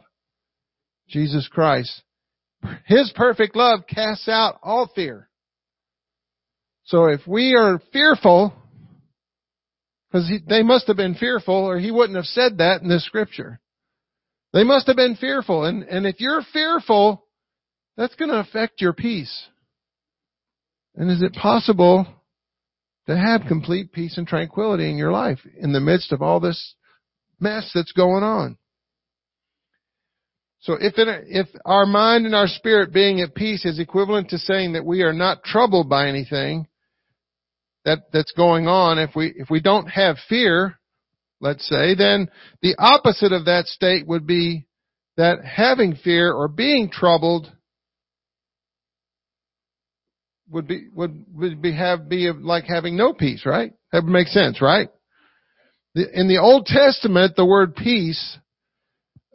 Jesus 1.08 1.48
Christ. 1.48 2.02
His 2.86 3.12
perfect 3.16 3.56
love 3.56 3.82
casts 3.88 4.28
out 4.28 4.60
all 4.64 4.92
fear. 4.94 5.30
So 6.86 7.06
if 7.06 7.22
we 7.28 7.56
are 7.56 7.80
fearful, 7.94 8.54
because 10.12 10.32
they 10.48 10.64
must 10.64 10.88
have 10.88 10.98
been 10.98 11.16
fearful 11.16 11.54
or 11.54 11.78
he 11.78 11.92
wouldn't 11.92 12.16
have 12.16 12.26
said 12.26 12.58
that 12.58 12.82
in 12.82 12.90
this 12.90 13.06
scripture. 13.06 13.60
They 14.54 14.64
must 14.64 14.88
have 14.88 14.96
been 14.96 15.16
fearful. 15.16 15.66
And, 15.66 15.84
and 15.84 16.08
if 16.08 16.20
you're 16.20 16.42
fearful, 16.52 17.26
that's 17.96 18.16
going 18.16 18.32
to 18.32 18.40
affect 18.40 18.82
your 18.82 18.94
peace. 18.94 19.48
And 20.96 21.12
is 21.12 21.22
it 21.22 21.34
possible 21.34 22.08
to 23.08 23.16
have 23.16 23.42
complete 23.48 23.92
peace 23.92 24.18
and 24.18 24.28
tranquility 24.28 24.90
in 24.90 24.98
your 24.98 25.12
life 25.12 25.40
in 25.60 25.74
the 25.74 25.80
midst 25.80 26.12
of 26.12 26.22
all 26.22 26.40
this 26.40 26.76
mess 27.40 27.70
that's 27.76 27.92
going 27.92 28.24
on? 28.24 28.58
So 30.62 30.74
if, 30.74 30.94
if 30.98 31.48
our 31.64 31.86
mind 31.86 32.26
and 32.26 32.36
our 32.36 32.48
spirit 32.48 32.92
being 32.92 33.22
at 33.22 33.36
peace 33.36 33.64
is 33.64 33.80
equivalent 33.80 34.30
to 34.32 34.38
saying 34.40 34.74
that 34.74 34.86
we 34.86 35.04
are 35.04 35.14
not 35.14 35.44
troubled 35.44 35.88
by 35.88 36.08
anything 36.08 36.68
that, 37.86 38.00
that's 38.12 38.34
going 38.34 38.68
on, 38.68 39.00
if 39.00 39.12
we, 39.16 39.34
if 39.36 39.50
we 39.50 39.62
don't 39.62 39.88
have 39.88 40.18
fear, 40.28 40.80
let's 41.40 41.68
say, 41.68 41.96
then 41.96 42.30
the 42.62 42.76
opposite 42.78 43.32
of 43.32 43.46
that 43.46 43.66
state 43.68 44.06
would 44.08 44.28
be 44.28 44.68
that 45.18 45.44
having 45.44 45.96
fear 45.96 46.32
or 46.32 46.48
being 46.48 46.90
troubled 46.90 47.52
would 50.50 50.68
be 50.68 50.88
would 50.94 51.26
would 51.34 51.62
be 51.62 51.76
have 51.76 52.10
be 52.10 52.32
like 52.32 52.66
having 52.66 52.98
no 52.98 53.14
peace, 53.14 53.46
right? 53.46 53.72
That 53.92 54.04
would 54.04 54.12
make 54.12 54.28
sense, 54.28 54.62
right? 54.62 54.90
In 55.96 56.28
the 56.28 56.38
Old 56.38 56.66
Testament, 56.66 57.36
the 57.36 57.46
word 57.46 57.76
peace 57.76 58.38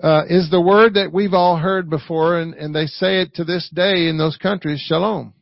uh, 0.02 0.22
is 0.28 0.50
the 0.50 0.60
word 0.60 0.94
that 0.94 1.12
we've 1.12 1.34
all 1.34 1.56
heard 1.56 1.90
before, 1.90 2.40
and, 2.40 2.54
and 2.54 2.74
they 2.74 2.86
say 2.86 3.20
it 3.20 3.34
to 3.34 3.44
this 3.44 3.68
day 3.74 4.08
in 4.08 4.18
those 4.18 4.36
countries, 4.36 4.80
shalom. 4.80 5.34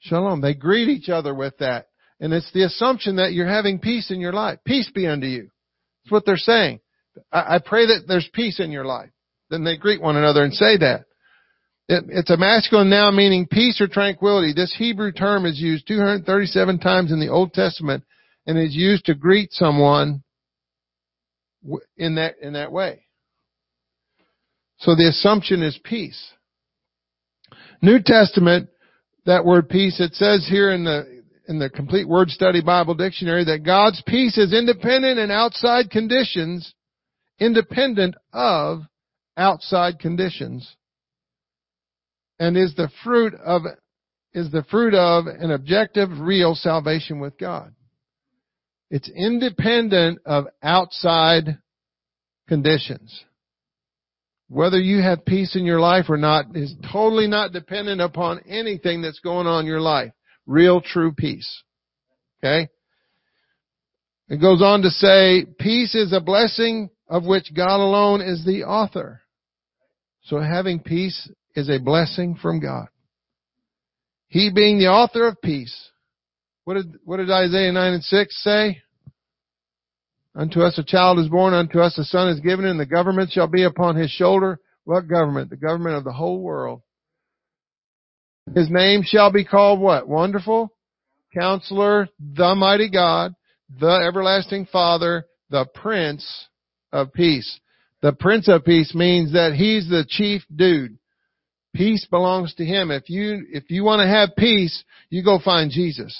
Shalom. 0.00 0.40
They 0.40 0.54
greet 0.54 0.88
each 0.88 1.08
other 1.08 1.34
with 1.34 1.56
that. 1.58 1.86
And 2.20 2.32
it's 2.32 2.50
the 2.52 2.64
assumption 2.64 3.16
that 3.16 3.32
you're 3.32 3.48
having 3.48 3.78
peace 3.78 4.10
in 4.10 4.20
your 4.20 4.32
life. 4.32 4.58
Peace 4.64 4.90
be 4.94 5.06
unto 5.06 5.26
you. 5.26 5.50
That's 6.04 6.12
what 6.12 6.26
they're 6.26 6.36
saying. 6.36 6.80
I, 7.32 7.56
I 7.56 7.58
pray 7.64 7.86
that 7.86 8.04
there's 8.06 8.28
peace 8.32 8.60
in 8.60 8.70
your 8.70 8.84
life. 8.84 9.10
Then 9.48 9.64
they 9.64 9.76
greet 9.76 10.00
one 10.00 10.16
another 10.16 10.42
and 10.42 10.52
say 10.52 10.76
that. 10.78 11.04
It, 11.88 12.04
it's 12.08 12.30
a 12.30 12.36
masculine 12.36 12.90
noun 12.90 13.16
meaning 13.16 13.46
peace 13.50 13.80
or 13.80 13.88
tranquility. 13.88 14.52
This 14.54 14.74
Hebrew 14.76 15.12
term 15.12 15.44
is 15.44 15.58
used 15.58 15.88
237 15.88 16.78
times 16.78 17.10
in 17.10 17.20
the 17.20 17.28
Old 17.28 17.52
Testament 17.52 18.04
and 18.46 18.58
is 18.58 18.74
used 18.74 19.06
to 19.06 19.14
greet 19.14 19.52
someone 19.52 20.22
in 21.96 22.14
that, 22.14 22.36
in 22.40 22.52
that 22.52 22.72
way. 22.72 23.06
So 24.78 24.94
the 24.94 25.08
assumption 25.08 25.62
is 25.62 25.78
peace. 25.82 26.32
New 27.82 27.98
Testament, 28.04 28.68
that 29.26 29.44
word 29.44 29.68
peace, 29.68 30.00
it 30.00 30.14
says 30.14 30.46
here 30.48 30.70
in 30.70 30.84
the, 30.84 31.22
in 31.48 31.58
the 31.58 31.70
complete 31.70 32.08
word 32.08 32.30
study 32.30 32.62
Bible 32.62 32.94
dictionary 32.94 33.44
that 33.44 33.64
God's 33.64 34.02
peace 34.06 34.38
is 34.38 34.52
independent 34.52 35.18
and 35.18 35.30
outside 35.32 35.90
conditions, 35.90 36.72
independent 37.38 38.14
of 38.32 38.82
outside 39.36 39.98
conditions 39.98 40.76
and 42.40 42.56
is 42.56 42.74
the 42.74 42.90
fruit 43.04 43.34
of 43.34 43.62
is 44.32 44.50
the 44.50 44.64
fruit 44.70 44.94
of 44.94 45.26
an 45.26 45.50
objective 45.50 46.08
real 46.20 46.54
salvation 46.54 47.20
with 47.20 47.36
God. 47.38 47.74
It's 48.90 49.08
independent 49.08 50.20
of 50.24 50.46
outside 50.62 51.58
conditions. 52.48 53.24
Whether 54.50 54.80
you 54.80 55.00
have 55.00 55.24
peace 55.24 55.54
in 55.54 55.64
your 55.64 55.78
life 55.78 56.06
or 56.08 56.16
not 56.16 56.56
is 56.56 56.74
totally 56.92 57.28
not 57.28 57.52
dependent 57.52 58.00
upon 58.00 58.40
anything 58.48 59.00
that's 59.00 59.20
going 59.20 59.46
on 59.46 59.60
in 59.60 59.66
your 59.66 59.80
life. 59.80 60.10
Real 60.44 60.80
true 60.80 61.12
peace. 61.12 61.62
Okay? 62.42 62.68
It 64.28 64.40
goes 64.40 64.60
on 64.60 64.82
to 64.82 64.90
say, 64.90 65.46
peace 65.60 65.94
is 65.94 66.12
a 66.12 66.20
blessing 66.20 66.90
of 67.08 67.24
which 67.24 67.54
God 67.54 67.78
alone 67.78 68.22
is 68.22 68.44
the 68.44 68.64
author. 68.64 69.22
So 70.22 70.40
having 70.40 70.80
peace 70.80 71.30
is 71.54 71.68
a 71.68 71.78
blessing 71.78 72.34
from 72.34 72.58
God. 72.58 72.88
He 74.26 74.50
being 74.52 74.80
the 74.80 74.88
author 74.88 75.28
of 75.28 75.40
peace. 75.40 75.90
What 76.64 76.74
did, 76.74 76.96
what 77.04 77.18
did 77.18 77.30
Isaiah 77.30 77.70
9 77.70 77.92
and 77.92 78.02
6 78.02 78.42
say? 78.42 78.82
Unto 80.34 80.60
us 80.62 80.78
a 80.78 80.84
child 80.84 81.18
is 81.18 81.28
born, 81.28 81.54
unto 81.54 81.80
us 81.80 81.98
a 81.98 82.04
son 82.04 82.28
is 82.28 82.40
given, 82.40 82.64
and 82.64 82.78
the 82.78 82.86
government 82.86 83.30
shall 83.32 83.48
be 83.48 83.64
upon 83.64 83.96
his 83.96 84.10
shoulder. 84.10 84.60
What 84.84 85.08
government? 85.08 85.50
The 85.50 85.56
government 85.56 85.96
of 85.96 86.04
the 86.04 86.12
whole 86.12 86.40
world. 86.40 86.82
His 88.54 88.70
name 88.70 89.02
shall 89.04 89.32
be 89.32 89.44
called 89.44 89.80
what? 89.80 90.08
Wonderful? 90.08 90.72
Counselor, 91.34 92.08
the 92.18 92.54
mighty 92.54 92.90
God, 92.90 93.34
the 93.78 94.04
everlasting 94.06 94.66
Father, 94.66 95.26
the 95.50 95.66
Prince 95.74 96.48
of 96.92 97.12
Peace. 97.12 97.60
The 98.02 98.12
Prince 98.12 98.48
of 98.48 98.64
Peace 98.64 98.94
means 98.94 99.32
that 99.32 99.52
he's 99.54 99.88
the 99.88 100.04
chief 100.08 100.42
dude. 100.54 100.98
Peace 101.74 102.06
belongs 102.10 102.54
to 102.54 102.64
Him. 102.64 102.90
If 102.90 103.08
you, 103.08 103.46
if 103.52 103.70
you 103.70 103.84
want 103.84 104.00
to 104.00 104.08
have 104.08 104.30
peace, 104.36 104.84
you 105.08 105.22
go 105.22 105.38
find 105.38 105.70
Jesus. 105.70 106.16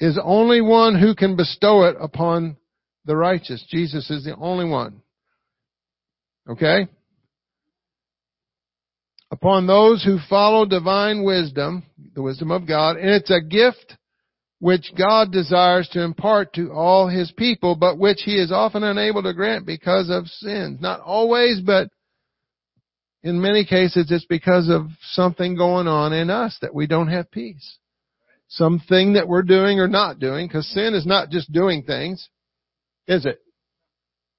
Is 0.00 0.18
only 0.22 0.62
one 0.62 0.98
who 0.98 1.14
can 1.14 1.36
bestow 1.36 1.84
it 1.84 1.96
upon 2.00 2.56
the 3.04 3.16
righteous. 3.16 3.62
Jesus 3.68 4.10
is 4.10 4.24
the 4.24 4.34
only 4.36 4.64
one. 4.64 5.02
Okay? 6.48 6.88
Upon 9.30 9.66
those 9.66 10.02
who 10.02 10.18
follow 10.28 10.66
divine 10.66 11.22
wisdom, 11.22 11.84
the 12.14 12.22
wisdom 12.22 12.50
of 12.50 12.66
God, 12.66 12.96
and 12.96 13.10
it's 13.10 13.30
a 13.30 13.40
gift 13.40 13.96
which 14.58 14.92
God 14.96 15.32
desires 15.32 15.88
to 15.92 16.02
impart 16.02 16.52
to 16.54 16.72
all 16.72 17.08
His 17.08 17.32
people, 17.32 17.76
but 17.76 17.98
which 17.98 18.22
He 18.24 18.38
is 18.38 18.52
often 18.52 18.82
unable 18.82 19.22
to 19.22 19.32
grant 19.32 19.66
because 19.66 20.10
of 20.10 20.26
sins. 20.26 20.80
Not 20.80 21.00
always, 21.00 21.60
but 21.60 21.88
in 23.22 23.40
many 23.40 23.64
cases 23.64 24.10
it's 24.10 24.26
because 24.26 24.68
of 24.68 24.86
something 25.12 25.56
going 25.56 25.86
on 25.86 26.12
in 26.12 26.30
us 26.30 26.56
that 26.60 26.74
we 26.74 26.86
don't 26.86 27.08
have 27.08 27.30
peace. 27.30 27.78
Something 28.50 29.12
that 29.12 29.28
we're 29.28 29.42
doing 29.42 29.78
or 29.78 29.86
not 29.86 30.18
doing, 30.18 30.48
because 30.48 30.66
sin 30.68 30.94
is 30.94 31.06
not 31.06 31.30
just 31.30 31.52
doing 31.52 31.84
things, 31.84 32.28
is 33.06 33.24
it? 33.24 33.38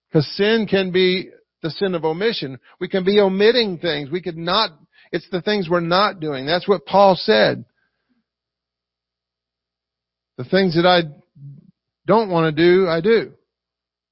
Because 0.10 0.28
sin 0.36 0.68
can 0.70 0.92
be 0.92 1.30
the 1.62 1.70
sin 1.70 1.96
of 1.96 2.04
omission. 2.04 2.60
We 2.82 2.90
can 2.90 3.06
be 3.06 3.22
omitting 3.22 3.78
things. 3.78 4.10
We 4.12 4.22
could 4.22 4.36
not, 4.36 4.72
it's 5.14 5.30
the 5.32 5.42
things 5.42 5.70
we're 5.70 5.80
not 5.80 6.20
doing. 6.20 6.46
That's 6.46 6.68
what 6.68 6.86
Paul 6.86 7.16
said. 7.18 7.64
The 10.38 10.44
things 10.44 10.76
that 10.76 10.86
I 10.86 11.04
don't 12.06 12.30
want 12.30 12.54
to 12.54 12.62
do, 12.64 12.90
I 12.90 13.00
do. 13.00 13.32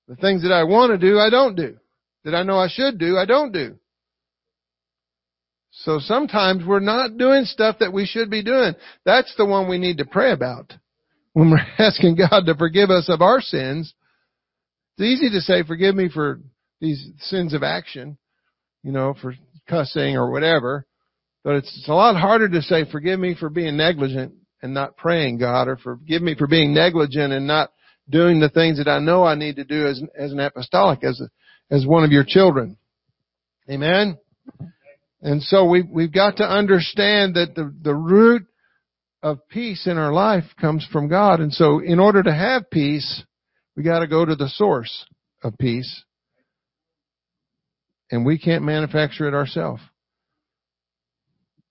The 0.08 0.16
things 0.16 0.44
that 0.44 0.54
I 0.54 0.64
want 0.64 0.92
to 0.92 0.98
do, 0.98 1.20
I 1.20 1.30
don't 1.30 1.56
do. 1.56 1.78
That 2.24 2.36
I 2.36 2.44
know 2.44 2.58
I 2.58 2.70
should 2.70 3.00
do, 3.00 3.18
I 3.18 3.26
don't 3.26 3.52
do. 3.52 3.78
So 5.72 6.00
sometimes 6.00 6.66
we're 6.66 6.80
not 6.80 7.18
doing 7.18 7.46
stuff 7.46 7.78
that 7.80 7.94
we 7.94 8.06
should 8.06 8.30
be 8.30 8.44
doing. 8.44 8.74
That's 9.06 9.34
the 9.38 9.46
one 9.46 9.70
we 9.70 9.78
need 9.78 10.00
to 10.00 10.06
pray 10.06 10.32
about. 10.32 10.74
When 11.34 11.52
we're 11.52 11.60
asking 11.78 12.16
God 12.16 12.46
to 12.46 12.56
forgive 12.56 12.90
us 12.90 13.08
of 13.08 13.22
our 13.22 13.42
sins, 13.42 13.94
it's 14.98 15.06
easy 15.06 15.30
to 15.30 15.42
say, 15.42 15.64
forgive 15.64 15.96
me 15.96 16.10
for 16.10 16.40
these 16.82 17.10
sins 17.20 17.54
of 17.54 17.64
action, 17.64 18.18
you 18.84 18.92
know, 18.92 19.14
for 19.22 19.36
cussing 19.68 20.18
or 20.18 20.32
whatever. 20.32 20.86
But 21.44 21.56
it's, 21.56 21.78
it's 21.78 21.88
a 21.88 21.94
lot 21.94 22.20
harder 22.20 22.50
to 22.50 22.62
say, 22.62 22.90
forgive 22.92 23.20
me 23.20 23.36
for 23.40 23.50
being 23.50 23.78
negligent 23.78 24.34
and 24.62 24.74
not 24.74 24.98
praying, 24.98 25.38
God, 25.38 25.68
or 25.68 25.78
forgive 25.78 26.22
me 26.22 26.36
for 26.36 26.48
being 26.48 26.74
negligent 26.74 27.32
and 27.32 27.48
not 27.48 27.72
doing 28.10 28.40
the 28.40 28.50
things 28.50 28.78
that 28.78 28.90
I 28.90 29.00
know 29.00 29.24
I 29.24 29.36
need 29.36 29.56
to 29.58 29.64
do 29.64 29.88
as, 29.88 30.02
as 30.18 30.32
an 30.32 30.40
apostolic, 30.40 31.04
as 31.04 31.22
a, 31.22 31.74
as 31.74 31.86
one 31.86 32.04
of 32.04 32.12
your 32.12 32.26
children. 32.28 32.78
Amen? 33.70 34.18
And 35.22 35.42
so 35.44 35.66
we, 35.66 35.82
we've 35.82 36.14
got 36.14 36.38
to 36.38 36.44
understand 36.44 37.36
that 37.36 37.56
the, 37.56 37.74
the 37.82 37.96
root 37.96 38.44
of 39.22 39.48
peace 39.50 39.86
in 39.86 39.98
our 39.98 40.14
life 40.14 40.46
comes 40.60 40.88
from 40.92 41.10
God. 41.10 41.42
And 41.42 41.54
so 41.54 41.80
in 41.80 42.00
order 42.00 42.24
to 42.24 42.34
have 42.34 42.70
peace, 42.72 43.24
we 43.76 43.84
gotta 43.84 44.08
go 44.08 44.24
to 44.24 44.36
the 44.36 44.50
source 44.50 45.06
of 45.44 45.58
peace. 45.58 46.04
And 48.12 48.26
we 48.26 48.40
can't 48.40 48.64
manufacture 48.64 49.28
it 49.28 49.34
ourselves. 49.34 49.82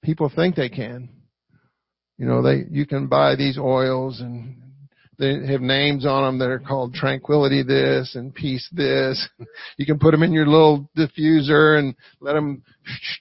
People 0.02 0.30
think 0.34 0.54
they 0.54 0.68
can. 0.68 1.08
You 2.18 2.26
know, 2.26 2.42
they, 2.42 2.64
you 2.70 2.86
can 2.86 3.06
buy 3.06 3.34
these 3.34 3.58
oils 3.58 4.20
and 4.20 4.62
they 5.18 5.46
have 5.46 5.60
names 5.60 6.06
on 6.06 6.24
them 6.24 6.38
that 6.38 6.50
are 6.50 6.60
called 6.60 6.94
tranquility 6.94 7.64
this 7.64 8.14
and 8.14 8.32
peace 8.32 8.68
this. 8.72 9.28
You 9.76 9.84
can 9.84 9.98
put 9.98 10.12
them 10.12 10.22
in 10.22 10.32
your 10.32 10.46
little 10.46 10.88
diffuser 10.96 11.78
and 11.78 11.94
let 12.20 12.34
them 12.34 12.62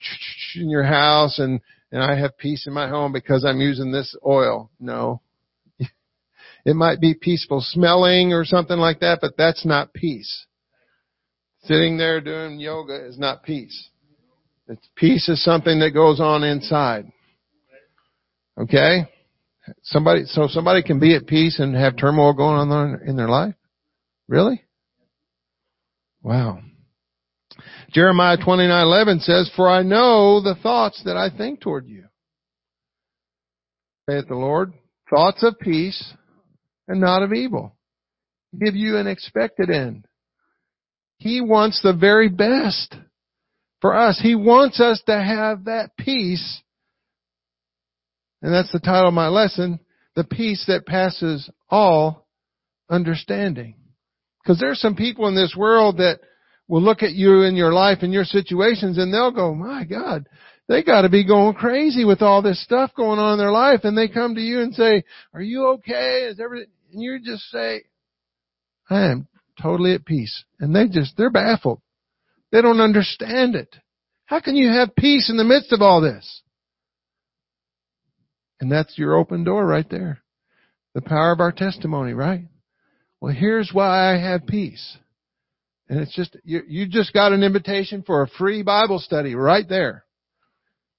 in 0.56 0.70
your 0.70 0.84
house 0.84 1.40
and, 1.40 1.60
and 1.90 2.02
I 2.02 2.16
have 2.16 2.38
peace 2.38 2.66
in 2.66 2.72
my 2.72 2.88
home 2.88 3.12
because 3.12 3.44
I'm 3.44 3.60
using 3.60 3.90
this 3.90 4.16
oil. 4.26 4.70
No. 4.78 5.20
It 6.64 6.74
might 6.74 7.00
be 7.00 7.14
peaceful 7.14 7.62
smelling 7.62 8.34
or 8.34 8.44
something 8.44 8.76
like 8.76 9.00
that, 9.00 9.20
but 9.22 9.38
that's 9.38 9.64
not 9.64 9.94
peace. 9.94 10.46
Sitting 11.62 11.96
there 11.96 12.20
doing 12.20 12.60
yoga 12.60 13.06
is 13.06 13.18
not 13.18 13.42
peace. 13.42 13.88
It's, 14.68 14.86
peace 14.94 15.28
is 15.30 15.42
something 15.42 15.78
that 15.78 15.94
goes 15.94 16.20
on 16.20 16.44
inside. 16.44 17.10
Okay? 18.60 19.08
Somebody, 19.82 20.24
so 20.26 20.46
somebody 20.48 20.82
can 20.82 20.98
be 21.00 21.14
at 21.14 21.26
peace 21.26 21.58
and 21.58 21.74
have 21.74 21.96
turmoil 21.96 22.32
going 22.32 22.70
on 22.70 23.00
in 23.06 23.16
their 23.16 23.28
life? 23.28 23.54
Really? 24.28 24.62
Wow. 26.22 26.60
Jeremiah 27.90 28.36
29:11 28.36 29.20
says, 29.20 29.50
"For 29.56 29.68
I 29.68 29.82
know 29.82 30.40
the 30.40 30.54
thoughts 30.56 31.02
that 31.04 31.16
I 31.16 31.30
think 31.30 31.60
toward 31.60 31.86
you." 31.86 32.08
Saith 34.08 34.28
the 34.28 34.34
Lord, 34.34 34.72
thoughts 35.10 35.42
of 35.42 35.58
peace 35.58 36.14
and 36.86 37.00
not 37.00 37.22
of 37.22 37.32
evil. 37.32 37.76
Give 38.58 38.76
you 38.76 38.96
an 38.96 39.06
expected 39.06 39.70
end. 39.70 40.06
He 41.18 41.40
wants 41.40 41.82
the 41.82 41.92
very 41.92 42.28
best 42.28 42.96
for 43.80 43.94
us. 43.94 44.18
He 44.18 44.34
wants 44.34 44.80
us 44.80 45.02
to 45.02 45.20
have 45.20 45.64
that 45.64 45.96
peace 45.96 46.62
and 48.42 48.52
that's 48.52 48.72
the 48.72 48.80
title 48.80 49.08
of 49.08 49.14
my 49.14 49.28
lesson, 49.28 49.80
the 50.14 50.24
peace 50.24 50.64
that 50.68 50.86
passes 50.86 51.50
all 51.68 52.26
understanding. 52.90 53.74
Because 54.42 54.58
there's 54.58 54.80
some 54.80 54.96
people 54.96 55.28
in 55.28 55.34
this 55.34 55.54
world 55.56 55.98
that 55.98 56.20
will 56.68 56.82
look 56.82 57.02
at 57.02 57.12
you 57.12 57.42
in 57.42 57.56
your 57.56 57.72
life 57.72 57.98
and 58.02 58.12
your 58.12 58.24
situations 58.24 58.98
and 58.98 59.12
they'll 59.12 59.30
go, 59.30 59.54
my 59.54 59.84
God, 59.84 60.28
they 60.68 60.82
gotta 60.82 61.08
be 61.08 61.26
going 61.26 61.54
crazy 61.54 62.04
with 62.04 62.22
all 62.22 62.42
this 62.42 62.62
stuff 62.62 62.92
going 62.94 63.18
on 63.18 63.32
in 63.32 63.38
their 63.38 63.50
life 63.50 63.80
and 63.84 63.96
they 63.96 64.08
come 64.08 64.34
to 64.34 64.40
you 64.40 64.60
and 64.60 64.74
say, 64.74 65.04
are 65.34 65.42
you 65.42 65.66
okay? 65.68 66.28
Is 66.30 66.40
everything, 66.40 66.70
and 66.92 67.02
you 67.02 67.18
just 67.22 67.44
say, 67.50 67.82
I 68.88 69.06
am 69.06 69.28
totally 69.60 69.94
at 69.94 70.04
peace. 70.04 70.44
And 70.60 70.74
they 70.74 70.88
just, 70.88 71.16
they're 71.16 71.30
baffled. 71.30 71.80
They 72.52 72.62
don't 72.62 72.80
understand 72.80 73.54
it. 73.54 73.74
How 74.26 74.40
can 74.40 74.56
you 74.56 74.68
have 74.70 74.96
peace 74.96 75.30
in 75.30 75.36
the 75.36 75.44
midst 75.44 75.72
of 75.72 75.82
all 75.82 76.00
this? 76.00 76.42
And 78.60 78.70
that's 78.70 78.98
your 78.98 79.16
open 79.16 79.44
door 79.44 79.66
right 79.66 79.88
there. 79.88 80.22
The 80.94 81.02
power 81.02 81.32
of 81.32 81.40
our 81.40 81.52
testimony, 81.52 82.12
right? 82.12 82.42
Well, 83.20 83.34
here's 83.34 83.70
why 83.72 84.12
I 84.12 84.18
have 84.18 84.46
peace. 84.46 84.96
And 85.88 86.00
it's 86.00 86.14
just, 86.14 86.36
you, 86.44 86.62
you 86.66 86.86
just 86.86 87.12
got 87.12 87.32
an 87.32 87.42
invitation 87.42 88.02
for 88.02 88.22
a 88.22 88.28
free 88.28 88.62
Bible 88.62 88.98
study 88.98 89.34
right 89.34 89.68
there. 89.68 90.04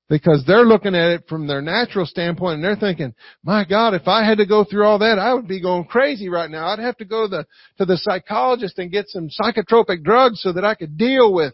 Because 0.09 0.43
they're 0.47 0.65
looking 0.65 0.95
at 0.95 1.11
it 1.11 1.25
from 1.29 1.45
their 1.45 1.61
natural 1.61 2.07
standpoint 2.07 2.55
and 2.55 2.63
they're 2.63 2.75
thinking, 2.75 3.13
my 3.43 3.63
God, 3.63 3.93
if 3.93 4.07
I 4.07 4.25
had 4.25 4.39
to 4.39 4.47
go 4.47 4.63
through 4.63 4.83
all 4.83 4.97
that, 4.99 5.19
I 5.19 5.35
would 5.35 5.47
be 5.47 5.61
going 5.61 5.83
crazy 5.83 6.29
right 6.29 6.49
now. 6.49 6.67
I'd 6.67 6.79
have 6.79 6.97
to 6.97 7.05
go 7.05 7.27
the, 7.27 7.45
to 7.77 7.85
the 7.85 7.97
psychologist 7.97 8.79
and 8.79 8.91
get 8.91 9.07
some 9.09 9.29
psychotropic 9.29 10.03
drugs 10.03 10.41
so 10.41 10.51
that 10.53 10.65
I 10.65 10.73
could 10.73 10.97
deal 10.97 11.31
with 11.31 11.53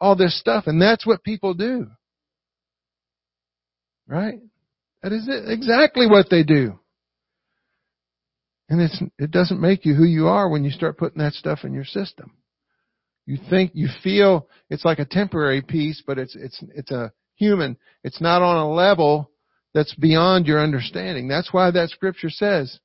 all 0.00 0.14
this 0.14 0.38
stuff. 0.38 0.68
And 0.68 0.80
that's 0.80 1.04
what 1.04 1.24
people 1.24 1.54
do. 1.54 1.88
Right? 4.06 4.38
That 5.04 5.12
is 5.12 5.28
exactly 5.28 6.06
what 6.06 6.30
they 6.30 6.44
do. 6.44 6.78
And 8.70 8.80
it's, 8.80 9.02
it 9.18 9.30
doesn't 9.30 9.60
make 9.60 9.84
you 9.84 9.94
who 9.94 10.04
you 10.04 10.28
are 10.28 10.48
when 10.48 10.64
you 10.64 10.70
start 10.70 10.96
putting 10.96 11.18
that 11.18 11.34
stuff 11.34 11.58
in 11.62 11.74
your 11.74 11.84
system. 11.84 12.32
You 13.26 13.36
think, 13.50 13.72
you 13.74 13.88
feel 14.02 14.48
it's 14.70 14.86
like 14.86 15.00
a 15.00 15.04
temporary 15.04 15.60
peace, 15.60 16.02
but 16.06 16.18
it's, 16.18 16.34
it's, 16.34 16.58
it's 16.74 16.90
a 16.90 17.12
human. 17.34 17.76
It's 18.02 18.22
not 18.22 18.40
on 18.40 18.56
a 18.56 18.72
level 18.72 19.30
that's 19.74 19.94
beyond 19.94 20.46
your 20.46 20.58
understanding. 20.58 21.28
That's 21.28 21.52
why 21.52 21.70
that 21.70 21.90
scripture 21.90 22.30
says, 22.30 22.80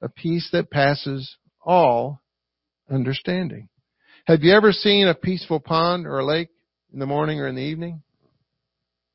a 0.00 0.08
peace 0.08 0.48
that 0.52 0.70
passes 0.70 1.36
all 1.62 2.22
understanding. 2.90 3.68
Have 4.26 4.42
you 4.42 4.54
ever 4.54 4.72
seen 4.72 5.06
a 5.06 5.14
peaceful 5.14 5.60
pond 5.60 6.06
or 6.06 6.18
a 6.18 6.24
lake 6.24 6.48
in 6.94 6.98
the 6.98 7.04
morning 7.04 7.40
or 7.40 7.46
in 7.46 7.56
the 7.56 7.60
evening? 7.60 8.02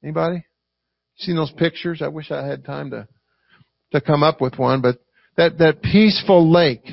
Anybody? 0.03 0.45
Seen 1.17 1.35
those 1.35 1.51
pictures? 1.51 2.01
I 2.01 2.07
wish 2.07 2.31
I 2.31 2.45
had 2.45 2.65
time 2.65 2.91
to, 2.91 3.07
to 3.91 4.01
come 4.01 4.23
up 4.23 4.41
with 4.41 4.57
one, 4.57 4.81
but 4.81 4.97
that, 5.37 5.57
that 5.59 5.81
peaceful 5.81 6.51
lake. 6.51 6.85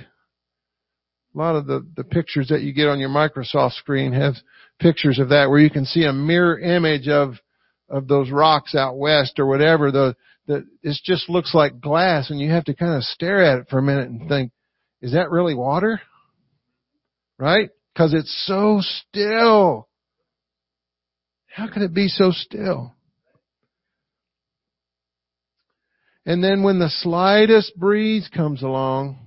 A 1.35 1.39
lot 1.39 1.57
of 1.57 1.67
the, 1.67 1.87
the 1.97 2.05
pictures 2.05 2.49
that 2.49 2.63
you 2.63 2.73
get 2.73 2.89
on 2.89 2.99
your 2.99 3.09
Microsoft 3.09 3.73
screen 3.75 4.13
have 4.13 4.35
pictures 4.81 5.19
of 5.19 5.29
that 5.29 5.49
where 5.49 5.61
you 5.61 5.71
can 5.71 5.85
see 5.85 6.05
a 6.05 6.13
mirror 6.13 6.59
image 6.59 7.09
of, 7.09 7.35
of 7.89 8.09
those 8.09 8.31
rocks 8.31 8.75
out 8.75 8.99
west 8.99 9.39
or 9.39 9.47
whatever. 9.47 9.91
The, 9.91 10.17
the, 10.47 10.67
it 10.83 10.99
just 11.05 11.29
looks 11.29 11.55
like 11.55 11.81
glass 11.81 12.31
and 12.31 12.41
you 12.41 12.51
have 12.51 12.65
to 12.65 12.75
kind 12.75 12.95
of 12.95 13.05
stare 13.05 13.45
at 13.45 13.61
it 13.61 13.69
for 13.71 13.79
a 13.79 13.83
minute 13.83 14.09
and 14.09 14.29
think, 14.29 14.53
is 15.01 15.13
that 15.13 15.31
really 15.31 15.55
water? 15.55 16.01
Right? 17.39 17.71
Cause 17.97 18.13
it's 18.13 18.45
so 18.47 18.81
still. 18.81 19.89
How 21.47 21.69
can 21.73 21.83
it 21.83 21.95
be 21.95 22.09
so 22.09 22.33
still? 22.33 22.95
And 26.27 26.45
then 26.45 26.63
when 26.63 26.79
the 26.79 26.91
slightest 26.91 27.77
breeze 27.77 28.29
comes 28.35 28.63
along, 28.63 29.19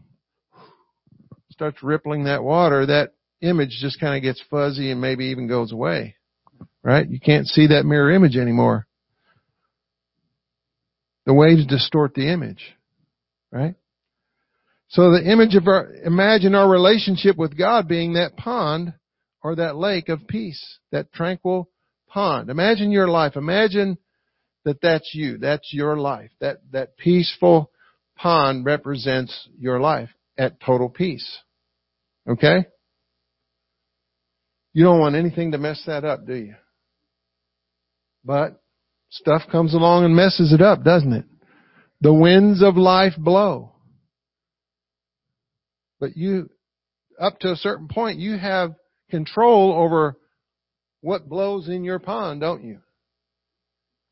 starts 1.51 1.81
rippling 1.83 2.25
that 2.25 2.43
water, 2.43 2.85
that 2.85 3.13
image 3.41 3.77
just 3.81 3.99
kind 3.99 4.15
of 4.15 4.21
gets 4.21 4.41
fuzzy 4.49 4.91
and 4.91 5.01
maybe 5.01 5.25
even 5.25 5.47
goes 5.47 5.71
away. 5.71 6.15
Right? 6.83 7.07
You 7.07 7.19
can't 7.19 7.47
see 7.47 7.67
that 7.67 7.85
mirror 7.85 8.11
image 8.11 8.35
anymore. 8.35 8.87
The 11.25 11.33
waves 11.33 11.65
distort 11.65 12.13
the 12.13 12.31
image. 12.31 12.75
Right? 13.51 13.75
So 14.89 15.11
the 15.11 15.23
image 15.23 15.55
of 15.55 15.67
our, 15.67 15.89
imagine 16.05 16.53
our 16.53 16.69
relationship 16.69 17.37
with 17.37 17.57
God 17.57 17.87
being 17.87 18.13
that 18.13 18.37
pond 18.37 18.93
or 19.41 19.55
that 19.55 19.75
lake 19.75 20.09
of 20.09 20.27
peace, 20.27 20.79
that 20.91 21.11
tranquil 21.11 21.69
pond. 22.07 22.49
Imagine 22.49 22.91
your 22.91 23.07
life. 23.07 23.35
Imagine 23.35 23.97
that 24.65 24.81
that's 24.81 25.11
you. 25.13 25.37
That's 25.37 25.73
your 25.73 25.97
life. 25.97 26.31
That, 26.39 26.57
that 26.71 26.97
peaceful 26.97 27.71
pond 28.15 28.65
represents 28.65 29.49
your 29.57 29.79
life 29.79 30.09
at 30.37 30.59
total 30.61 30.89
peace. 30.89 31.39
Okay? 32.27 32.65
You 34.73 34.83
don't 34.83 34.99
want 34.99 35.15
anything 35.15 35.51
to 35.51 35.57
mess 35.57 35.81
that 35.85 36.03
up, 36.03 36.25
do 36.25 36.35
you? 36.35 36.55
But 38.25 38.61
stuff 39.09 39.43
comes 39.51 39.73
along 39.73 40.05
and 40.05 40.15
messes 40.15 40.53
it 40.53 40.61
up, 40.61 40.83
doesn't 40.83 41.13
it? 41.13 41.25
The 42.01 42.13
winds 42.13 42.63
of 42.63 42.75
life 42.75 43.13
blow. 43.17 43.71
But 45.99 46.17
you, 46.17 46.49
up 47.19 47.39
to 47.39 47.51
a 47.51 47.55
certain 47.55 47.87
point, 47.87 48.19
you 48.19 48.37
have 48.37 48.73
control 49.09 49.73
over 49.73 50.17
what 51.01 51.29
blows 51.29 51.67
in 51.67 51.83
your 51.83 51.99
pond, 51.99 52.41
don't 52.41 52.63
you? 52.63 52.79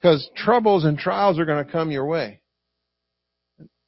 Because 0.01 0.27
troubles 0.35 0.83
and 0.83 0.97
trials 0.97 1.37
are 1.37 1.45
going 1.45 1.63
to 1.63 1.71
come 1.71 1.91
your 1.91 2.05
way. 2.05 2.41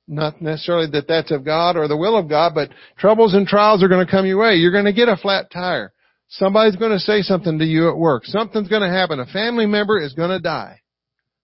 Not 0.08 0.42
necessarily 0.42 0.90
that 0.92 1.08
that's 1.08 1.32
of 1.32 1.46
God 1.46 1.78
or 1.78 1.88
the 1.88 1.98
will 1.98 2.18
of 2.18 2.30
God, 2.30 2.54
but 2.54 2.70
troubles 2.98 3.34
and 3.34 3.48
trials 3.48 3.82
are 3.82 3.88
going 3.88 4.06
to 4.06 4.12
come 4.12 4.26
your 4.26 4.38
way. 4.38 4.56
You're 4.56 4.72
going 4.72 4.86
to 4.86 4.94
get 4.94 5.08
a 5.10 5.18
flat 5.18 5.50
tire. 5.52 5.94
Somebody's 6.28 6.76
going 6.76 6.92
to 6.92 7.00
say 7.00 7.22
something 7.22 7.60
to 7.60 7.66
you 7.66 7.90
at 7.90 7.98
work. 7.98 8.26
Something's 8.26 8.68
going 8.68 8.82
to 8.82 8.90
happen. 8.90 9.20
A 9.20 9.26
family 9.26 9.66
member 9.66 10.00
is 10.00 10.14
going 10.14 10.30
to 10.30 10.40
die 10.40 10.82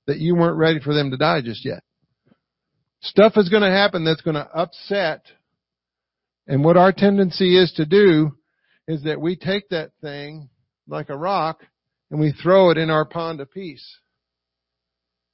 that 0.08 0.18
you 0.18 0.36
weren't 0.36 0.58
ready 0.58 0.80
for 0.80 0.94
them 0.94 1.12
to 1.12 1.18
die 1.18 1.42
just 1.42 1.64
yet. 1.66 1.84
Stuff 3.02 3.34
is 3.38 3.50
going 3.50 3.64
to 3.64 3.72
happen 3.72 4.04
that's 4.04 4.22
going 4.22 4.36
to 4.36 4.50
upset. 4.54 5.22
And 6.48 6.64
what 6.64 6.78
our 6.78 6.92
tendency 6.92 7.58
is 7.58 7.72
to 7.74 7.86
do 7.86 8.32
is 8.88 9.04
that 9.04 9.22
we 9.22 9.36
take 9.36 9.70
that 9.70 9.92
thing 10.02 10.50
like 10.88 11.10
a 11.10 11.18
rock 11.18 11.62
and 12.10 12.20
we 12.20 12.32
throw 12.32 12.72
it 12.72 12.78
in 12.78 12.90
our 12.90 13.06
pond 13.06 13.40
of 13.40 13.52
peace. 13.52 14.00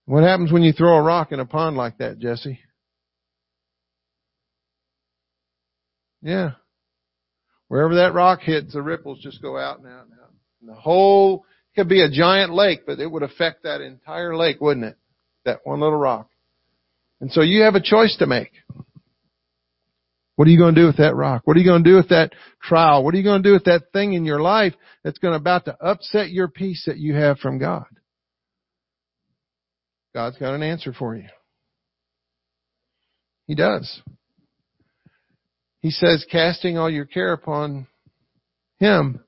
What 0.05 0.23
happens 0.23 0.51
when 0.51 0.61
you 0.61 0.71
throw 0.71 0.97
a 0.97 1.01
rock 1.01 1.31
in 1.31 1.39
a 1.39 1.45
pond 1.45 1.77
like 1.77 1.97
that, 1.97 2.19
Jesse? 2.19 2.59
Yeah. 6.21 6.51
Wherever 7.67 7.95
that 7.95 8.13
rock 8.13 8.41
hits, 8.41 8.73
the 8.73 8.81
ripples 8.81 9.19
just 9.19 9.41
go 9.41 9.57
out 9.57 9.79
and 9.79 9.87
out 9.87 10.05
and 10.05 10.13
out. 10.13 10.33
And 10.61 10.69
the 10.69 10.75
whole, 10.75 11.45
it 11.73 11.79
could 11.79 11.89
be 11.89 12.01
a 12.01 12.09
giant 12.09 12.53
lake, 12.53 12.81
but 12.85 12.99
it 12.99 13.09
would 13.09 13.23
affect 13.23 13.63
that 13.63 13.81
entire 13.81 14.35
lake, 14.35 14.61
wouldn't 14.61 14.85
it? 14.85 14.97
That 15.45 15.59
one 15.63 15.79
little 15.79 15.97
rock. 15.97 16.29
And 17.21 17.31
so 17.31 17.41
you 17.41 17.63
have 17.63 17.75
a 17.75 17.81
choice 17.81 18.15
to 18.17 18.27
make. 18.27 18.51
What 20.35 20.47
are 20.47 20.51
you 20.51 20.59
going 20.59 20.75
to 20.75 20.81
do 20.81 20.87
with 20.87 20.97
that 20.97 21.15
rock? 21.15 21.43
What 21.45 21.55
are 21.55 21.59
you 21.59 21.65
going 21.65 21.83
to 21.83 21.89
do 21.89 21.95
with 21.95 22.09
that 22.09 22.33
trial? 22.61 23.03
What 23.03 23.13
are 23.13 23.17
you 23.17 23.23
going 23.23 23.41
to 23.41 23.49
do 23.49 23.53
with 23.53 23.63
that 23.65 23.91
thing 23.93 24.13
in 24.13 24.25
your 24.25 24.41
life 24.41 24.73
that's 25.03 25.17
going 25.17 25.31
to 25.31 25.37
about 25.37 25.65
to 25.65 25.77
upset 25.81 26.29
your 26.29 26.49
peace 26.49 26.83
that 26.87 26.97
you 26.97 27.15
have 27.15 27.39
from 27.39 27.57
God? 27.57 27.85
God's 30.15 30.37
got 30.37 30.55
an 30.55 30.63
answer 30.63 30.93
for 30.93 31.13
you. 31.13 31.27
He 33.47 33.53
does. 33.53 34.01
He 35.81 35.91
says, 35.91 36.25
casting 36.31 36.77
all 36.77 36.89
your 36.89 37.03
care 37.03 37.33
upon 37.33 37.87
Him, 38.79 39.19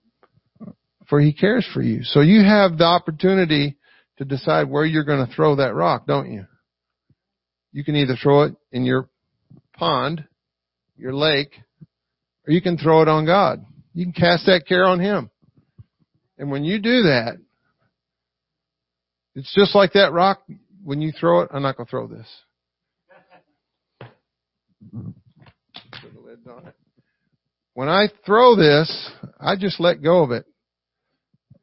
for 1.09 1.19
He 1.19 1.33
cares 1.33 1.67
for 1.73 1.81
you. 1.81 2.03
So 2.03 2.21
you 2.21 2.41
have 2.41 2.77
the 2.77 2.85
opportunity 2.85 3.75
to 4.17 4.23
decide 4.23 4.69
where 4.69 4.85
you're 4.85 5.03
going 5.03 5.27
to 5.27 5.33
throw 5.33 5.57
that 5.57 5.75
rock, 5.75 6.07
don't 6.07 6.31
you? 6.31 6.45
You 7.73 7.83
can 7.83 7.97
either 7.97 8.15
throw 8.15 8.43
it 8.43 8.55
in 8.71 8.85
your 8.85 9.09
pond, 9.73 10.23
your 10.95 11.13
lake, 11.13 11.51
or 12.47 12.53
you 12.53 12.61
can 12.61 12.77
throw 12.77 13.01
it 13.01 13.09
on 13.09 13.25
God. 13.25 13.65
You 13.93 14.05
can 14.05 14.13
cast 14.13 14.45
that 14.45 14.65
care 14.65 14.85
on 14.85 15.01
Him. 15.01 15.31
And 16.37 16.49
when 16.49 16.63
you 16.63 16.79
do 16.79 17.03
that, 17.03 17.39
it's 19.35 19.53
just 19.53 19.75
like 19.75 19.91
that 19.93 20.13
rock 20.13 20.43
when 20.87 21.01
you 21.01 21.11
throw 21.11 21.41
it. 21.41 21.49
I'm 21.53 21.63
not 21.63 21.75
going 21.75 21.85
to 21.85 21.89
throw 21.89 22.07
this. 22.07 22.25
When 27.73 27.89
I 27.89 28.07
throw 28.25 28.55
this, 28.55 29.11
I 29.37 29.57
just 29.57 29.81
let 29.81 30.01
go 30.01 30.23
of 30.23 30.31
it. 30.31 30.45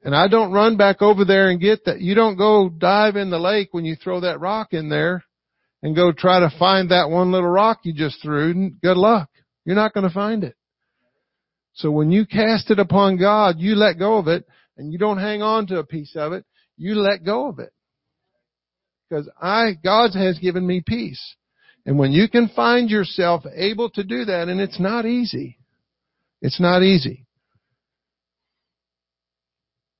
And 0.02 0.14
I 0.14 0.28
don't 0.28 0.52
run 0.52 0.76
back 0.76 1.00
over 1.00 1.24
there 1.24 1.48
and 1.48 1.58
get 1.58 1.86
that. 1.86 2.02
You 2.02 2.14
don't 2.14 2.36
go 2.36 2.68
dive 2.68 3.16
in 3.16 3.30
the 3.30 3.38
lake 3.38 3.70
when 3.72 3.86
you 3.86 3.96
throw 3.96 4.20
that 4.20 4.40
rock 4.40 4.74
in 4.74 4.90
there 4.90 5.24
and 5.82 5.96
go 5.96 6.12
try 6.12 6.40
to 6.40 6.52
find 6.58 6.90
that 6.90 7.08
one 7.08 7.32
little 7.32 7.48
rock 7.48 7.80
you 7.84 7.94
just 7.94 8.20
threw. 8.20 8.72
Good 8.82 8.98
luck. 8.98 9.30
You're 9.64 9.74
not 9.74 9.94
going 9.94 10.06
to 10.06 10.12
find 10.12 10.44
it. 10.44 10.54
So 11.72 11.90
when 11.90 12.12
you 12.12 12.26
cast 12.26 12.70
it 12.70 12.78
upon 12.78 13.16
God, 13.16 13.54
you 13.58 13.74
let 13.74 13.98
go 13.98 14.18
of 14.18 14.28
it 14.28 14.44
and 14.76 14.92
you 14.92 14.98
don't 14.98 15.18
hang 15.18 15.40
on 15.40 15.66
to 15.68 15.78
a 15.78 15.86
piece 15.86 16.14
of 16.14 16.34
it. 16.34 16.44
You 16.76 16.96
let 16.96 17.24
go 17.24 17.48
of 17.48 17.58
it. 17.58 17.72
Because 19.08 19.28
I, 19.40 19.72
God 19.82 20.12
has 20.14 20.38
given 20.38 20.66
me 20.66 20.82
peace. 20.86 21.34
And 21.86 21.98
when 21.98 22.12
you 22.12 22.28
can 22.28 22.48
find 22.48 22.88
yourself 22.88 23.44
able 23.54 23.90
to 23.90 24.04
do 24.04 24.24
that, 24.24 24.48
and 24.48 24.60
it's 24.60 24.80
not 24.80 25.04
easy. 25.04 25.58
It's 26.40 26.60
not 26.60 26.82
easy. 26.82 27.26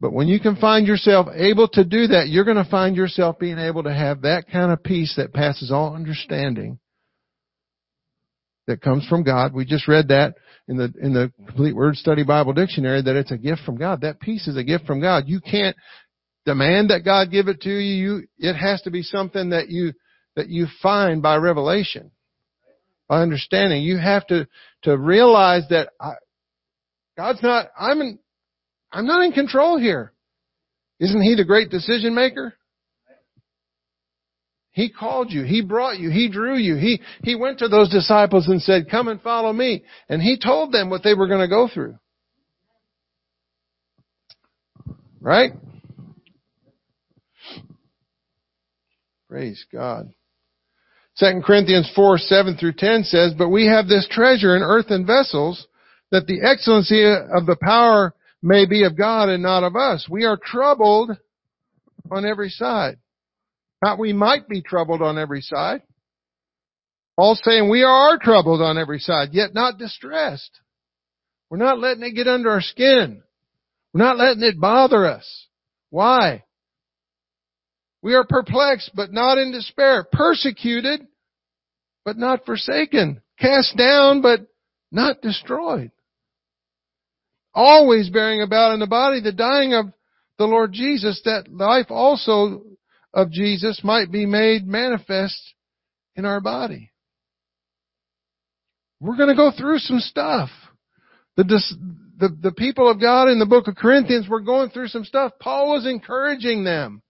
But 0.01 0.13
when 0.13 0.29
you 0.29 0.41
can 0.41 0.57
find 0.57 0.87
yourself 0.87 1.29
able 1.35 1.69
to 1.69 1.85
do 1.85 2.09
that, 2.09 2.29
you're 2.29 2.45
going 2.45 2.63
to 2.63 2.71
find 2.71 2.97
yourself 2.97 3.39
being 3.39 3.59
able 3.59 3.85
to 3.85 3.95
have 3.95 4.23
that 4.23 4.51
kind 4.51 4.73
of 4.73 4.83
peace 4.83 5.15
that 5.17 5.33
passes 5.33 5.71
all 5.71 5.95
understanding 5.95 6.79
that 8.67 8.81
comes 8.81 9.07
from 9.07 9.23
God. 9.23 9.53
We 9.55 9.65
just 9.65 9.89
read 9.89 10.09
that 10.09 10.35
in 10.69 10.77
the 10.77 10.93
in 11.01 11.13
the 11.13 11.33
complete 11.47 11.75
word 11.75 11.97
study 11.97 12.25
Bible 12.25 12.53
dictionary 12.53 13.03
that 13.03 13.17
it's 13.17 13.31
a 13.31 13.39
gift 13.39 13.63
from 13.65 13.77
God. 13.77 14.01
That 14.01 14.21
peace 14.21 14.49
is 14.49 14.57
a 14.57 14.65
gift 14.65 14.87
from 14.87 15.01
God. 15.01 15.25
You 15.27 15.41
can't 15.41 15.77
demand 16.47 16.91
that 16.91 17.05
God 17.05 17.31
give 17.31 17.49
it 17.49 17.61
to 17.63 17.71
you. 17.71 18.23
you 18.39 18.51
it 18.51 18.55
has 18.55 18.83
to 18.83 18.91
be 18.91 19.03
something 19.03 19.51
that 19.51 19.69
you 19.69 19.93
that 20.37 20.49
you 20.49 20.67
find 20.83 21.23
by 21.23 21.37
revelation, 21.37 22.11
by 23.09 23.23
understanding. 23.23 23.83
You 23.83 23.99
have 23.99 24.27
to, 24.29 24.49
to 24.83 24.99
realize 24.99 25.63
that 25.71 25.91
I, 26.01 26.15
God's 27.17 27.43
not, 27.43 27.69
I'm 27.79 28.01
in, 28.01 28.19
I'm 28.93 29.07
not 29.07 29.25
in 29.25 29.33
control 29.33 29.79
here. 29.79 30.13
Isn't 30.99 31.23
He 31.23 31.35
the 31.35 31.45
great 31.45 31.71
decision 31.71 32.15
maker? 32.15 32.55
He 34.71 34.91
called 34.91 35.31
you. 35.31 35.45
He 35.45 35.63
brought 35.63 35.99
you. 35.99 36.11
He 36.11 36.29
drew 36.29 36.57
you. 36.57 36.75
He, 36.75 37.01
he 37.23 37.37
went 37.37 37.61
to 37.61 37.69
those 37.69 37.91
disciples 37.91 38.49
and 38.49 38.61
said, 38.61 38.91
come 38.91 39.07
and 39.07 39.23
follow 39.23 39.53
me. 39.53 39.85
And 40.09 40.21
He 40.21 40.37
told 40.37 40.73
them 40.73 40.91
what 40.91 41.05
they 41.05 41.15
were 41.15 41.29
going 41.29 41.43
to 41.43 41.49
go 41.49 41.69
through. 41.73 41.97
Right? 45.21 45.53
Praise 49.35 49.67
God. 49.73 50.15
2 51.19 51.41
Corinthians 51.45 51.91
4, 51.97 52.19
7 52.19 52.57
through 52.57 52.75
10 52.79 53.03
says, 53.03 53.35
But 53.37 53.49
we 53.49 53.67
have 53.67 53.89
this 53.89 54.07
treasure 54.09 54.55
in 54.55 54.63
earthen 54.63 55.05
vessels, 55.05 55.67
that 56.13 56.29
the 56.29 56.41
excellency 56.41 57.03
of 57.05 57.45
the 57.45 57.57
power 57.61 58.15
may 58.45 58.65
be 58.65 58.85
of 58.85 58.97
God 58.97 59.31
and 59.31 59.43
not 59.43 59.65
of 59.65 59.75
us. 59.75 60.07
We 60.09 60.25
are 60.25 60.39
troubled 60.41 61.19
on 62.13 62.25
every 62.25 62.49
side. 62.49 62.99
Not 63.83 63.99
we 63.99 64.13
might 64.13 64.49
be 64.49 64.63
troubled 64.63 65.03
on 65.03 65.19
every 65.19 65.41
side. 65.41 65.83
Paul's 67.17 67.41
saying 67.43 67.69
we 67.69 67.83
are 67.83 68.17
troubled 68.19 68.63
on 68.63 68.79
every 68.79 69.01
side, 69.01 69.31
yet 69.33 69.53
not 69.53 69.79
distressed. 69.79 70.61
We're 71.51 71.59
not 71.59 71.81
letting 71.81 72.05
it 72.05 72.15
get 72.15 72.29
under 72.29 72.51
our 72.51 72.63
skin. 72.63 73.21
We're 73.93 74.05
not 74.05 74.17
letting 74.17 74.45
it 74.45 74.61
bother 74.61 75.07
us. 75.07 75.49
Why? 75.91 76.45
We 78.05 78.13
are 78.13 78.25
perplexed, 78.25 78.91
but 78.95 79.15
not 79.15 79.39
in 79.39 79.51
despair. 79.51 80.05
Persecuted, 80.13 81.07
but 82.05 82.19
not 82.19 82.45
forsaken. 82.45 83.23
Cast 83.41 83.79
down, 83.79 84.21
but 84.21 84.41
not 84.93 85.23
destroyed. 85.23 85.91
Always 87.55 88.11
bearing 88.11 88.43
about 88.43 88.75
in 88.75 88.81
the 88.81 88.87
body 88.87 89.23
the 89.23 89.33
dying 89.33 89.73
of 89.73 89.87
the 90.37 90.45
Lord 90.45 90.75
Jesus, 90.75 91.23
that 91.25 91.51
life 91.51 91.87
also 91.89 92.65
of 93.15 93.31
Jesus 93.31 93.81
might 93.83 94.13
be 94.13 94.27
made 94.27 94.67
manifest 94.67 95.55
in 96.15 96.27
our 96.27 96.43
body. 96.43 96.91
We're 99.01 99.17
going 99.17 99.31
to 99.31 99.35
go 99.35 99.51
through 99.57 99.79
some 99.79 100.01
stuff. 100.01 100.51
The, 101.39 101.45
the, 102.19 102.29
the 102.43 102.53
people 102.53 102.91
of 102.91 103.01
God 103.01 103.31
in 103.31 103.39
the 103.39 103.47
book 103.47 103.67
of 103.67 103.77
Corinthians 103.77 104.29
were 104.29 104.41
going 104.41 104.69
through 104.69 104.89
some 104.89 105.05
stuff. 105.05 105.33
Paul 105.41 105.71
was 105.71 105.87
encouraging 105.87 106.65
them. 106.65 107.01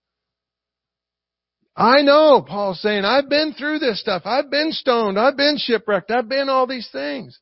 I 1.77 2.03
know, 2.03 2.45
Paul's 2.47 2.81
saying, 2.81 3.05
I've 3.05 3.29
been 3.29 3.53
through 3.53 3.81
this 3.81 4.01
stuff. 4.01 4.23
I've 4.25 4.51
been 4.51 4.71
stoned. 4.71 5.19
I've 5.19 5.37
been 5.37 5.57
shipwrecked. 5.59 6.11
I've 6.11 6.29
been 6.29 6.49
all 6.49 6.67
these 6.67 6.89
things. 6.93 7.39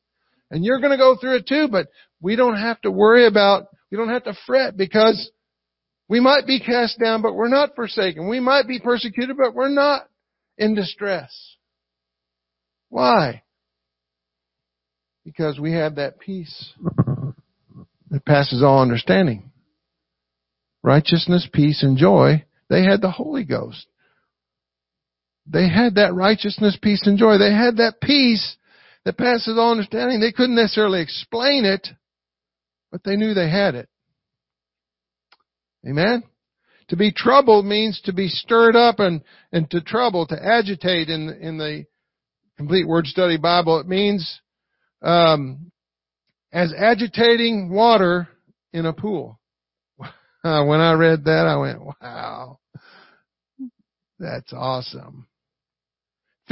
And 0.49 0.65
you're 0.65 0.79
going 0.79 0.91
to 0.91 0.97
go 0.97 1.15
through 1.15 1.37
it 1.37 1.47
too, 1.47 1.67
but 1.71 1.87
we 2.21 2.35
don't 2.35 2.57
have 2.57 2.81
to 2.81 2.91
worry 2.91 3.27
about, 3.27 3.67
we 3.91 3.97
don't 3.97 4.09
have 4.09 4.23
to 4.23 4.37
fret 4.47 4.75
because 4.75 5.31
we 6.07 6.19
might 6.19 6.47
be 6.47 6.59
cast 6.59 6.99
down, 6.99 7.21
but 7.21 7.35
we're 7.35 7.47
not 7.47 7.75
forsaken. 7.75 8.27
We 8.27 8.39
might 8.39 8.67
be 8.67 8.79
persecuted, 8.79 9.37
but 9.37 9.53
we're 9.53 9.69
not 9.69 10.07
in 10.57 10.73
distress. 10.73 11.31
Why? 12.89 13.43
Because 15.23 15.59
we 15.59 15.73
have 15.73 15.95
that 15.95 16.19
peace 16.19 16.73
that 18.09 18.25
passes 18.25 18.63
all 18.63 18.81
understanding. 18.81 19.51
Righteousness, 20.81 21.47
peace, 21.51 21.81
and 21.83 21.97
joy. 21.97 22.45
They 22.69 22.83
had 22.83 23.01
the 23.01 23.11
Holy 23.11 23.43
Ghost. 23.43 23.87
They 25.45 25.67
had 25.67 25.95
that 25.95 26.13
righteousness, 26.13 26.77
peace, 26.81 27.05
and 27.05 27.17
joy. 27.17 27.37
They 27.37 27.51
had 27.51 27.77
that 27.77 27.99
peace 28.01 28.55
that 29.05 29.17
passes 29.17 29.57
all 29.57 29.71
understanding. 29.71 30.19
They 30.19 30.31
couldn't 30.31 30.55
necessarily 30.55 31.01
explain 31.01 31.65
it, 31.65 31.87
but 32.91 33.03
they 33.03 33.15
knew 33.15 33.33
they 33.33 33.49
had 33.49 33.75
it. 33.75 33.89
Amen? 35.87 36.23
To 36.89 36.95
be 36.95 37.11
troubled 37.11 37.65
means 37.65 37.99
to 38.05 38.13
be 38.13 38.29
stirred 38.29 38.75
up 38.75 38.99
and, 38.99 39.21
and 39.51 39.69
to 39.71 39.81
trouble, 39.81 40.25
to 40.27 40.45
agitate 40.45 41.09
in, 41.09 41.29
in 41.29 41.57
the 41.57 41.85
complete 42.57 42.87
word 42.87 43.07
study 43.07 43.37
Bible. 43.37 43.79
It 43.79 43.87
means, 43.87 44.41
um, 45.01 45.71
as 46.51 46.73
agitating 46.77 47.69
water 47.69 48.27
in 48.71 48.85
a 48.85 48.93
pool. 48.93 49.39
When 50.43 50.81
I 50.81 50.91
read 50.93 51.23
that, 51.23 51.47
I 51.47 51.55
went, 51.55 51.79
wow, 51.81 52.59
that's 54.19 54.51
awesome. 54.51 55.25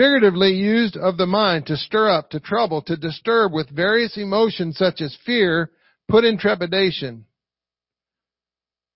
Figuratively 0.02 0.54
used 0.54 0.98
of 0.98 1.18
the 1.18 1.28
mind 1.28 1.68
to 1.68 1.78
stir 1.78 2.10
up, 2.10 2.32
to 2.32 2.40
trouble, 2.40 2.82
to 2.82 2.98
disturb 2.98 3.54
with 3.54 3.70
various 3.70 4.18
emotions 4.18 4.76
such 4.76 5.00
as 5.00 5.16
fear, 5.28 5.70
put 6.10 6.24
in 6.24 6.40
trepidation. 6.40 7.24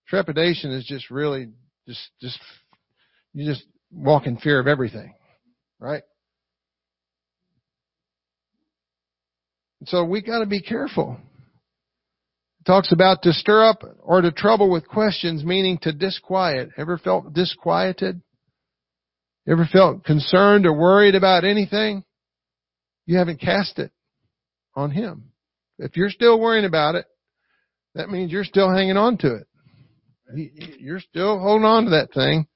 Trepidation 0.07 0.71
is 0.71 0.83
just 0.83 1.11
really, 1.11 1.49
just, 1.87 2.09
just, 2.19 2.39
you 3.33 3.45
just 3.45 3.63
walk 3.91 4.25
in 4.25 4.37
fear 4.37 4.59
of 4.59 4.65
everything, 4.65 5.13
right? 5.79 6.01
So 9.85 10.05
we 10.05 10.23
gotta 10.23 10.47
be 10.47 10.59
careful 10.59 11.19
talks 12.65 12.91
about 12.91 13.21
to 13.21 13.31
stir 13.31 13.63
up 13.63 13.83
or 14.01 14.21
to 14.21 14.31
trouble 14.31 14.71
with 14.71 14.87
questions, 14.87 15.43
meaning 15.43 15.77
to 15.83 15.91
disquiet. 15.91 16.69
Ever 16.79 16.97
felt 16.97 17.31
disquieted? 17.31 18.21
Ever 19.47 19.67
felt 19.71 20.03
concerned 20.03 20.65
or 20.65 20.73
worried 20.73 21.15
about 21.15 21.43
anything? 21.43 22.03
You 23.05 23.17
haven't 23.17 23.39
cast 23.39 23.77
it 23.77 23.91
on 24.75 24.91
Him. 24.91 25.31
If 25.77 25.95
you're 25.95 26.09
still 26.09 26.39
worrying 26.39 26.65
about 26.65 26.95
it, 26.95 27.05
that 27.93 28.09
means 28.09 28.31
you're 28.31 28.43
still 28.43 28.73
hanging 28.73 28.97
on 28.97 29.17
to 29.19 29.35
it. 29.35 29.47
You're 30.79 30.99
still 30.99 31.39
holding 31.39 31.65
on 31.65 31.85
to 31.85 31.89
that 31.91 32.13
thing. 32.13 32.47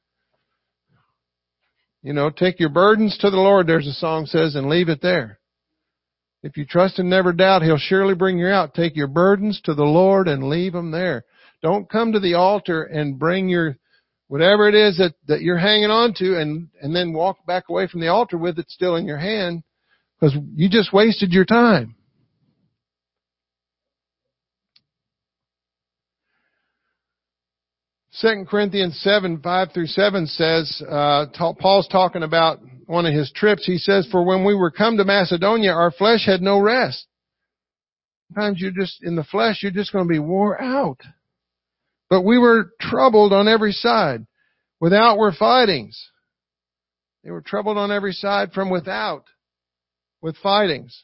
You 2.01 2.13
know, 2.13 2.29
take 2.29 2.59
your 2.59 2.69
burdens 2.69 3.17
to 3.19 3.29
the 3.29 3.37
Lord, 3.37 3.67
there's 3.67 3.87
a 3.87 3.93
song 3.93 4.25
says, 4.25 4.55
and 4.55 4.69
leave 4.69 4.89
it 4.89 5.01
there. 5.01 5.39
If 6.41 6.55
you 6.55 6.65
trust 6.65 6.99
and 6.99 7.09
never 7.09 7.33
doubt, 7.33 7.61
He'll 7.61 7.77
surely 7.77 8.15
bring 8.15 8.39
you 8.39 8.47
out. 8.47 8.73
Take 8.73 8.95
your 8.95 9.07
burdens 9.07 9.59
to 9.65 9.73
the 9.73 9.83
Lord 9.83 10.27
and 10.27 10.49
leave 10.49 10.73
them 10.73 10.91
there. 10.91 11.25
Don't 11.61 11.89
come 11.89 12.13
to 12.13 12.19
the 12.19 12.35
altar 12.35 12.83
and 12.83 13.19
bring 13.19 13.49
your, 13.49 13.77
whatever 14.29 14.69
it 14.69 14.75
is 14.75 14.97
that, 14.97 15.15
that 15.27 15.41
you're 15.41 15.57
hanging 15.57 15.89
on 15.89 16.13
to 16.13 16.39
and, 16.39 16.69
and 16.81 16.95
then 16.95 17.13
walk 17.13 17.43
back 17.45 17.67
away 17.67 17.87
from 17.87 17.99
the 17.99 18.07
altar 18.07 18.37
with 18.37 18.57
it 18.59 18.69
still 18.69 18.95
in 18.95 19.05
your 19.05 19.17
hand 19.17 19.63
because 20.15 20.37
you 20.55 20.69
just 20.69 20.93
wasted 20.93 21.31
your 21.31 21.45
time. 21.45 21.95
Second 28.11 28.47
Corinthians 28.47 28.99
7, 29.01 29.39
5 29.41 29.71
through 29.73 29.87
7 29.87 30.27
says, 30.27 30.83
uh, 30.87 31.25
Paul's 31.59 31.87
talking 31.87 32.21
about 32.21 32.59
one 32.85 33.05
of 33.05 33.13
his 33.13 33.31
trips, 33.31 33.65
he 33.65 33.77
says, 33.77 34.07
for 34.11 34.23
when 34.25 34.43
we 34.45 34.53
were 34.53 34.71
come 34.71 34.97
to 34.97 35.05
Macedonia, 35.05 35.71
our 35.71 35.89
flesh 35.89 36.25
had 36.25 36.41
no 36.41 36.59
rest. 36.59 37.07
Sometimes 38.27 38.59
you're 38.59 38.71
just, 38.71 39.01
in 39.01 39.15
the 39.15 39.23
flesh, 39.23 39.59
you're 39.63 39.71
just 39.71 39.91
going 39.91 40.05
to 40.05 40.09
be 40.09 40.19
wore 40.19 40.61
out. 40.61 40.99
But 42.09 42.23
we 42.23 42.37
were 42.37 42.71
troubled 42.79 43.33
on 43.33 43.47
every 43.47 43.71
side. 43.71 44.25
Without 44.79 45.17
were 45.17 45.33
fightings. 45.33 46.09
They 47.23 47.31
were 47.31 47.41
troubled 47.41 47.77
on 47.77 47.91
every 47.91 48.13
side 48.13 48.53
from 48.53 48.69
without 48.69 49.25
with 50.21 50.37
fightings. 50.37 51.03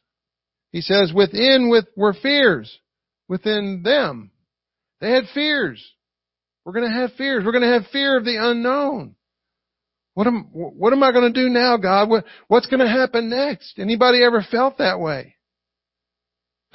He 0.71 0.81
says, 0.81 1.13
within 1.13 1.69
with 1.69 1.85
were 1.95 2.13
fears 2.13 2.79
within 3.27 3.81
them. 3.83 4.31
They 5.01 5.11
had 5.11 5.25
fears. 5.33 5.83
We're 6.63 6.73
going 6.73 6.91
to 6.91 6.99
have 6.99 7.13
fears. 7.13 7.43
We're 7.45 7.51
going 7.51 7.63
to 7.63 7.79
have 7.79 7.91
fear 7.91 8.17
of 8.17 8.25
the 8.25 8.37
unknown. 8.39 9.15
What 10.13 10.27
am, 10.27 10.49
what 10.51 10.93
am 10.93 11.03
I 11.03 11.11
going 11.11 11.31
to 11.31 11.41
do 11.41 11.49
now, 11.49 11.77
God? 11.77 12.09
What, 12.09 12.23
what's 12.47 12.67
going 12.67 12.79
to 12.79 12.87
happen 12.87 13.29
next? 13.29 13.77
Anybody 13.77 14.23
ever 14.23 14.45
felt 14.49 14.77
that 14.77 14.99
way? 14.99 15.35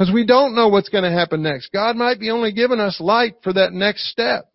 Because 0.01 0.15
we 0.15 0.25
don't 0.25 0.55
know 0.55 0.69
what's 0.69 0.89
going 0.89 1.05
to 1.05 1.11
happen 1.11 1.43
next. 1.43 1.75
God 1.75 1.95
might 1.95 2.19
be 2.19 2.31
only 2.31 2.53
giving 2.53 2.81
us 2.81 2.99
light 3.01 3.35
for 3.43 3.53
that 3.53 3.75
next 3.75 4.11
step. 4.11 4.51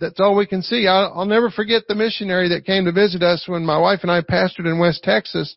That's 0.00 0.18
all 0.18 0.34
we 0.34 0.44
can 0.44 0.60
see. 0.60 0.88
I'll, 0.88 1.12
I'll 1.14 1.24
never 1.24 1.50
forget 1.50 1.84
the 1.86 1.94
missionary 1.94 2.48
that 2.48 2.64
came 2.64 2.86
to 2.86 2.92
visit 2.92 3.22
us 3.22 3.44
when 3.46 3.64
my 3.64 3.78
wife 3.78 4.00
and 4.02 4.10
I 4.10 4.22
pastored 4.22 4.66
in 4.66 4.80
West 4.80 5.04
Texas. 5.04 5.54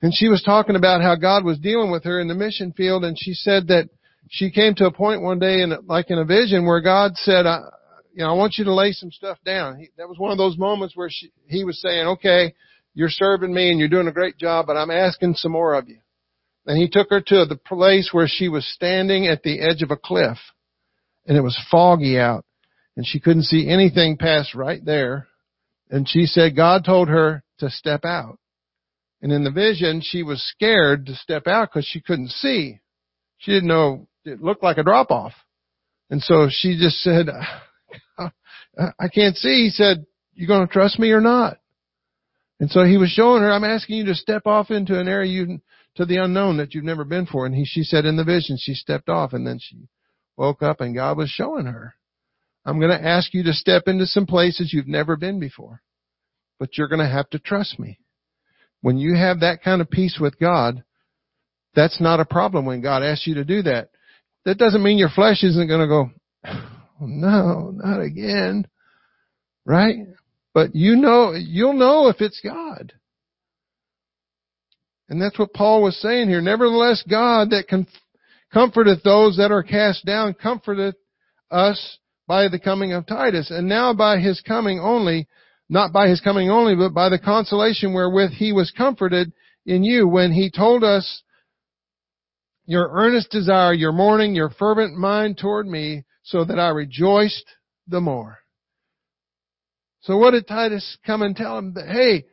And 0.00 0.14
she 0.14 0.28
was 0.28 0.42
talking 0.42 0.76
about 0.76 1.02
how 1.02 1.14
God 1.14 1.44
was 1.44 1.58
dealing 1.58 1.90
with 1.90 2.04
her 2.04 2.22
in 2.22 2.28
the 2.28 2.34
mission 2.34 2.72
field 2.72 3.04
and 3.04 3.18
she 3.20 3.34
said 3.34 3.66
that 3.66 3.90
she 4.30 4.50
came 4.50 4.74
to 4.76 4.86
a 4.86 4.90
point 4.90 5.20
one 5.20 5.38
day 5.38 5.60
in 5.60 5.76
like 5.86 6.06
in 6.08 6.18
a 6.18 6.24
vision 6.24 6.64
where 6.64 6.80
God 6.80 7.18
said, 7.18 7.44
you 8.14 8.24
know, 8.24 8.30
I 8.30 8.32
want 8.32 8.54
you 8.56 8.64
to 8.64 8.72
lay 8.72 8.92
some 8.92 9.10
stuff 9.10 9.36
down. 9.44 9.78
He, 9.78 9.90
that 9.98 10.08
was 10.08 10.18
one 10.18 10.32
of 10.32 10.38
those 10.38 10.56
moments 10.56 10.96
where 10.96 11.10
she, 11.10 11.32
he 11.48 11.64
was 11.64 11.82
saying, 11.82 12.06
okay, 12.06 12.54
you're 12.94 13.10
serving 13.10 13.52
me 13.52 13.70
and 13.70 13.78
you're 13.78 13.90
doing 13.90 14.08
a 14.08 14.12
great 14.12 14.38
job, 14.38 14.68
but 14.68 14.78
I'm 14.78 14.90
asking 14.90 15.34
some 15.34 15.52
more 15.52 15.74
of 15.74 15.86
you. 15.86 15.98
And 16.66 16.78
he 16.78 16.88
took 16.88 17.10
her 17.10 17.20
to 17.20 17.44
the 17.44 17.56
place 17.56 18.10
where 18.12 18.28
she 18.28 18.48
was 18.48 18.66
standing 18.66 19.26
at 19.26 19.42
the 19.42 19.60
edge 19.60 19.82
of 19.82 19.90
a 19.90 19.96
cliff 19.96 20.38
and 21.26 21.36
it 21.36 21.42
was 21.42 21.58
foggy 21.70 22.18
out 22.18 22.44
and 22.96 23.06
she 23.06 23.20
couldn't 23.20 23.44
see 23.44 23.68
anything 23.68 24.16
past 24.16 24.54
right 24.54 24.82
there. 24.84 25.28
And 25.90 26.08
she 26.08 26.26
said 26.26 26.56
God 26.56 26.84
told 26.84 27.08
her 27.08 27.42
to 27.58 27.70
step 27.70 28.04
out. 28.04 28.38
And 29.20 29.32
in 29.32 29.44
the 29.44 29.50
vision, 29.50 30.00
she 30.02 30.22
was 30.22 30.42
scared 30.42 31.06
to 31.06 31.14
step 31.14 31.46
out 31.46 31.70
because 31.70 31.86
she 31.86 32.00
couldn't 32.00 32.30
see. 32.30 32.80
She 33.38 33.52
didn't 33.52 33.68
know, 33.68 34.06
it 34.24 34.42
looked 34.42 34.62
like 34.62 34.78
a 34.78 34.82
drop 34.82 35.10
off. 35.10 35.32
And 36.10 36.22
so 36.22 36.48
she 36.50 36.78
just 36.78 36.96
said, 36.98 37.26
I 38.18 39.08
can't 39.12 39.36
see. 39.36 39.64
He 39.64 39.70
said, 39.70 40.06
you 40.34 40.46
going 40.46 40.66
to 40.66 40.72
trust 40.72 40.98
me 40.98 41.10
or 41.10 41.20
not? 41.20 41.58
And 42.60 42.70
so 42.70 42.84
he 42.84 42.96
was 42.96 43.10
showing 43.10 43.42
her, 43.42 43.50
I'm 43.50 43.64
asking 43.64 43.96
you 43.96 44.04
to 44.06 44.14
step 44.14 44.46
off 44.46 44.70
into 44.70 44.98
an 44.98 45.08
area 45.08 45.30
you, 45.30 45.60
to 45.96 46.04
the 46.04 46.16
unknown 46.16 46.56
that 46.56 46.74
you've 46.74 46.84
never 46.84 47.04
been 47.04 47.26
for. 47.26 47.46
And 47.46 47.54
he, 47.54 47.64
she 47.64 47.82
said 47.82 48.04
in 48.04 48.16
the 48.16 48.24
vision, 48.24 48.56
she 48.58 48.74
stepped 48.74 49.08
off 49.08 49.32
and 49.32 49.46
then 49.46 49.58
she 49.60 49.88
woke 50.36 50.62
up 50.62 50.80
and 50.80 50.94
God 50.94 51.16
was 51.16 51.30
showing 51.30 51.66
her, 51.66 51.94
I'm 52.64 52.78
going 52.78 52.90
to 52.90 53.06
ask 53.06 53.34
you 53.34 53.42
to 53.44 53.52
step 53.52 53.84
into 53.86 54.06
some 54.06 54.26
places 54.26 54.72
you've 54.72 54.88
never 54.88 55.16
been 55.16 55.38
before, 55.38 55.82
but 56.58 56.76
you're 56.76 56.88
going 56.88 57.04
to 57.04 57.08
have 57.08 57.28
to 57.30 57.38
trust 57.38 57.78
me. 57.78 57.98
When 58.80 58.98
you 58.98 59.14
have 59.14 59.40
that 59.40 59.62
kind 59.62 59.80
of 59.80 59.90
peace 59.90 60.18
with 60.20 60.38
God, 60.38 60.82
that's 61.74 62.00
not 62.00 62.20
a 62.20 62.24
problem 62.24 62.66
when 62.66 62.82
God 62.82 63.02
asks 63.02 63.26
you 63.26 63.34
to 63.34 63.44
do 63.44 63.62
that. 63.62 63.90
That 64.44 64.58
doesn't 64.58 64.82
mean 64.82 64.98
your 64.98 65.10
flesh 65.10 65.42
isn't 65.42 65.68
going 65.68 65.80
to 65.80 65.86
go, 65.86 66.10
oh, 66.46 67.06
no, 67.06 67.70
not 67.74 68.00
again. 68.00 68.66
Right? 69.64 69.96
But 70.52 70.74
you 70.74 70.96
know, 70.96 71.32
you'll 71.32 71.72
know 71.72 72.08
if 72.08 72.20
it's 72.20 72.40
God. 72.42 72.92
And 75.08 75.20
that's 75.20 75.38
what 75.38 75.52
Paul 75.52 75.82
was 75.82 76.00
saying 76.00 76.28
here. 76.28 76.40
Nevertheless, 76.40 77.04
God 77.08 77.50
that 77.50 77.68
comforteth 78.52 79.02
those 79.02 79.36
that 79.36 79.52
are 79.52 79.62
cast 79.62 80.04
down 80.06 80.34
comforteth 80.34 80.94
us 81.50 81.98
by 82.26 82.48
the 82.48 82.58
coming 82.58 82.92
of 82.92 83.06
Titus. 83.06 83.50
And 83.50 83.68
now 83.68 83.92
by 83.92 84.18
his 84.18 84.40
coming 84.40 84.80
only, 84.80 85.28
not 85.68 85.92
by 85.92 86.08
his 86.08 86.20
coming 86.20 86.50
only, 86.50 86.74
but 86.74 86.94
by 86.94 87.10
the 87.10 87.18
consolation 87.18 87.92
wherewith 87.92 88.30
he 88.30 88.52
was 88.52 88.70
comforted 88.70 89.32
in 89.66 89.84
you 89.84 90.08
when 90.08 90.32
he 90.32 90.50
told 90.50 90.84
us 90.84 91.22
your 92.66 92.88
earnest 92.92 93.30
desire, 93.30 93.74
your 93.74 93.92
mourning, 93.92 94.34
your 94.34 94.50
fervent 94.50 94.96
mind 94.96 95.36
toward 95.36 95.66
me, 95.66 96.04
so 96.22 96.44
that 96.44 96.58
I 96.58 96.68
rejoiced 96.68 97.44
the 97.86 98.00
more. 98.00 98.38
So 100.00 100.16
what 100.16 100.30
did 100.30 100.46
Titus 100.46 100.96
come 101.04 101.20
and 101.20 101.36
tell 101.36 101.58
him? 101.58 101.74
Hey, 101.74 102.24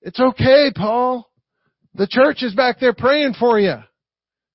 it's 0.00 0.20
okay, 0.20 0.70
Paul. 0.74 1.30
The 1.94 2.08
church 2.08 2.42
is 2.42 2.54
back 2.54 2.80
there 2.80 2.94
praying 2.94 3.34
for 3.38 3.58
you. 3.58 3.76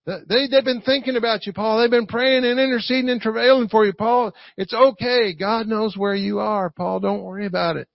They, 0.05 0.47
they've 0.47 0.63
been 0.63 0.81
thinking 0.81 1.15
about 1.15 1.45
you, 1.45 1.53
Paul. 1.53 1.79
They've 1.79 1.89
been 1.89 2.07
praying 2.07 2.43
and 2.43 2.59
interceding 2.59 3.09
and 3.09 3.21
travailing 3.21 3.69
for 3.69 3.85
you, 3.85 3.93
Paul. 3.93 4.33
It's 4.57 4.73
okay. 4.73 5.33
God 5.33 5.67
knows 5.67 5.95
where 5.95 6.15
you 6.15 6.39
are, 6.39 6.69
Paul. 6.69 6.99
Don't 6.99 7.23
worry 7.23 7.45
about 7.45 7.77
it. 7.77 7.87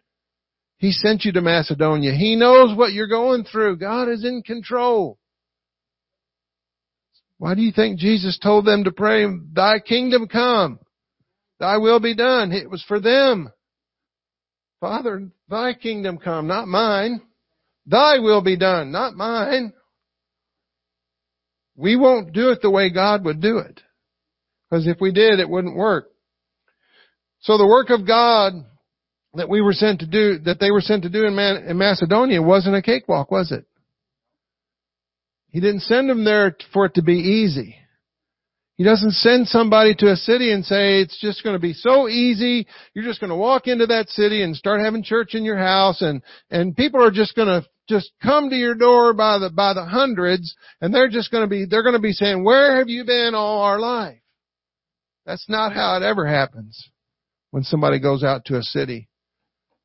He 0.79 0.93
sent 0.93 1.25
you 1.25 1.33
to 1.33 1.41
Macedonia. 1.41 2.13
He 2.13 2.37
knows 2.37 2.77
what 2.77 2.93
you're 2.93 3.09
going 3.09 3.45
through. 3.45 3.79
God 3.79 4.09
is 4.09 4.25
in 4.25 4.43
control. 4.43 5.19
Why 7.39 7.55
do 7.55 7.63
you 7.63 7.73
think 7.73 7.99
Jesus 7.99 8.39
told 8.39 8.65
them 8.65 8.85
to 8.85 8.93
pray, 8.93 9.27
Thy 9.53 9.79
kingdom 9.81 10.29
come? 10.29 10.79
Thy 11.59 11.79
will 11.79 12.01
be 12.01 12.15
done. 12.15 12.53
It 12.53 12.71
was 12.71 12.85
for 12.87 13.01
them. 13.01 13.51
Father, 14.81 15.29
thy 15.49 15.73
kingdom 15.75 16.19
come, 16.19 16.47
not 16.47 16.69
mine. 16.69 17.23
Thy 17.87 18.19
will 18.19 18.43
be 18.43 18.57
done, 18.57 18.93
not 18.93 19.15
mine. 19.15 19.73
We 21.77 21.97
won't 21.97 22.33
do 22.33 22.51
it 22.51 22.61
the 22.63 22.71
way 22.71 22.91
God 22.91 23.25
would 23.25 23.41
do 23.41 23.59
it. 23.59 23.81
Because 24.69 24.87
if 24.87 25.01
we 25.01 25.13
did, 25.13 25.41
it 25.41 25.49
wouldn't 25.49 25.77
work. 25.77 26.11
So 27.41 27.59
the 27.59 27.67
work 27.67 27.91
of 27.91 28.07
God 28.07 28.55
that 29.35 29.49
we 29.49 29.61
were 29.61 29.73
sent 29.73 30.01
to 30.01 30.07
do, 30.07 30.39
that 30.41 30.61
they 30.61 30.71
were 30.71 30.81
sent 30.81 31.03
to 31.03 31.11
do 31.11 31.25
in, 31.27 31.35
Man, 31.35 31.65
in 31.65 31.77
Macedonia 31.77 32.41
wasn't 32.41 32.77
a 32.77 32.83
cakewalk, 32.83 33.31
was 33.31 33.53
it? 33.53 33.67
He 35.51 35.61
didn't 35.61 35.81
send 35.81 36.09
them 36.09 36.25
there 36.25 36.57
for 36.73 36.87
it 36.87 36.95
to 36.95 37.03
be 37.03 37.15
easy. 37.15 37.77
He 38.77 38.83
doesn't 38.83 39.13
send 39.13 39.47
somebody 39.47 39.95
to 39.97 40.11
a 40.11 40.17
city 40.17 40.53
and 40.53 40.65
say 40.65 41.01
it's 41.01 41.21
just 41.21 41.45
going 41.45 41.55
to 41.55 41.61
be 41.61 41.75
so 41.75 42.09
easy. 42.09 42.67
You're 42.93 43.05
just 43.05 43.21
going 43.21 43.31
to 43.31 43.37
walk 43.37 43.69
into 43.69 43.87
that 43.87 44.09
city 44.09 44.43
and 44.43 44.57
start 44.57 44.81
having 44.81 45.05
church 45.05 45.35
in 45.35 45.45
your 45.45 45.59
house 45.59 46.03
and, 46.03 46.23
and 46.51 46.77
people 46.77 47.05
are 47.05 47.13
just 47.13 47.37
going 47.37 47.47
to 47.47 47.65
just 47.89 48.11
come 48.23 48.51
to 48.51 48.57
your 48.57 48.75
door 48.75 49.13
by 49.15 49.39
the, 49.39 49.51
by 49.51 49.75
the 49.75 49.85
hundreds 49.85 50.55
and 50.81 50.95
they're 50.95 51.11
just 51.11 51.31
going 51.31 51.45
to 51.45 51.49
be, 51.49 51.67
they're 51.67 51.83
going 51.83 51.95
to 51.95 52.01
be 52.01 52.13
saying, 52.13 52.43
where 52.45 52.77
have 52.79 52.89
you 52.89 53.05
been 53.05 53.35
all 53.35 53.63
our 53.63 53.79
life? 53.79 54.19
That's 55.27 55.47
not 55.49 55.73
how 55.73 55.97
it 55.97 56.03
ever 56.03 56.27
happens. 56.27 56.91
when 57.51 57.63
somebody 57.63 58.01
goes 58.01 58.25
out 58.25 58.45
to 58.47 58.57
a 58.57 58.63
city, 58.63 59.09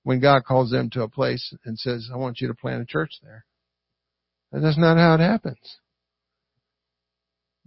when 0.01 0.19
God 0.19 0.43
calls 0.43 0.71
them 0.71 0.89
to 0.89 1.03
a 1.03 1.07
place 1.07 1.53
and 1.65 1.77
says, 1.77 2.09
I 2.11 2.17
want 2.17 2.41
you 2.41 2.47
to 2.47 2.55
plant 2.55 2.81
a 2.81 2.85
church 2.85 3.11
there. 3.21 3.45
That's 4.51 4.77
not 4.77 4.97
how 4.97 5.13
it 5.13 5.19
happens. 5.19 5.77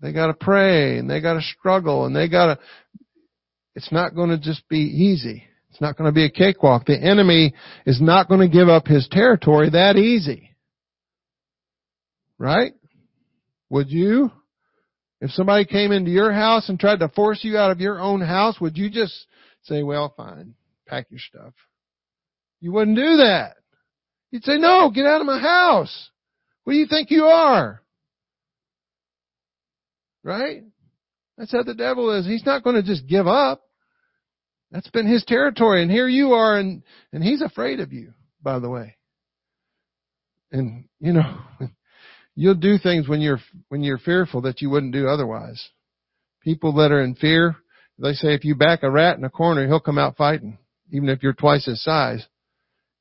They 0.00 0.12
gotta 0.12 0.34
pray 0.34 0.98
and 0.98 1.08
they 1.08 1.20
gotta 1.20 1.40
struggle 1.40 2.04
and 2.04 2.16
they 2.16 2.28
gotta, 2.28 2.58
it's 3.76 3.92
not 3.92 4.16
gonna 4.16 4.38
just 4.38 4.68
be 4.68 4.80
easy. 4.80 5.44
It's 5.72 5.80
not 5.80 5.96
gonna 5.96 6.12
be 6.12 6.26
a 6.26 6.30
cakewalk. 6.30 6.84
The 6.84 7.02
enemy 7.02 7.54
is 7.86 7.98
not 7.98 8.28
gonna 8.28 8.46
give 8.46 8.68
up 8.68 8.86
his 8.86 9.08
territory 9.10 9.70
that 9.70 9.96
easy. 9.96 10.50
Right? 12.38 12.74
Would 13.70 13.88
you? 13.88 14.30
If 15.22 15.30
somebody 15.30 15.64
came 15.64 15.90
into 15.90 16.10
your 16.10 16.30
house 16.30 16.68
and 16.68 16.78
tried 16.78 16.98
to 16.98 17.08
force 17.08 17.42
you 17.42 17.56
out 17.56 17.70
of 17.70 17.80
your 17.80 17.98
own 17.98 18.20
house, 18.20 18.60
would 18.60 18.76
you 18.76 18.90
just 18.90 19.14
say, 19.62 19.82
well, 19.82 20.12
fine, 20.14 20.54
pack 20.86 21.06
your 21.10 21.20
stuff? 21.20 21.54
You 22.60 22.72
wouldn't 22.72 22.96
do 22.96 23.16
that. 23.18 23.54
You'd 24.30 24.44
say, 24.44 24.58
no, 24.58 24.90
get 24.90 25.06
out 25.06 25.20
of 25.20 25.26
my 25.26 25.38
house. 25.38 26.10
What 26.64 26.74
do 26.74 26.78
you 26.78 26.86
think 26.86 27.10
you 27.10 27.24
are? 27.24 27.82
Right? 30.22 30.64
That's 31.38 31.52
how 31.52 31.62
the 31.62 31.74
devil 31.74 32.10
is. 32.18 32.26
He's 32.26 32.44
not 32.44 32.62
going 32.62 32.76
to 32.76 32.82
just 32.82 33.06
give 33.06 33.26
up. 33.26 33.62
That's 34.72 34.88
been 34.88 35.06
his 35.06 35.24
territory. 35.24 35.82
And 35.82 35.90
here 35.90 36.08
you 36.08 36.32
are 36.32 36.58
and, 36.58 36.82
and 37.12 37.22
he's 37.22 37.42
afraid 37.42 37.78
of 37.78 37.92
you, 37.92 38.14
by 38.42 38.58
the 38.58 38.70
way. 38.70 38.96
And, 40.50 40.86
you 40.98 41.12
know, 41.12 41.40
you'll 42.34 42.54
do 42.54 42.78
things 42.78 43.06
when 43.06 43.20
you're, 43.20 43.40
when 43.68 43.82
you're 43.82 43.98
fearful 43.98 44.40
that 44.42 44.62
you 44.62 44.70
wouldn't 44.70 44.94
do 44.94 45.06
otherwise. 45.06 45.62
People 46.42 46.72
that 46.76 46.90
are 46.90 47.02
in 47.02 47.14
fear, 47.14 47.56
they 47.98 48.14
say 48.14 48.34
if 48.34 48.44
you 48.44 48.54
back 48.54 48.82
a 48.82 48.90
rat 48.90 49.18
in 49.18 49.24
a 49.24 49.30
corner, 49.30 49.66
he'll 49.66 49.78
come 49.78 49.98
out 49.98 50.16
fighting, 50.16 50.58
even 50.90 51.10
if 51.10 51.22
you're 51.22 51.34
twice 51.34 51.66
his 51.66 51.84
size. 51.84 52.26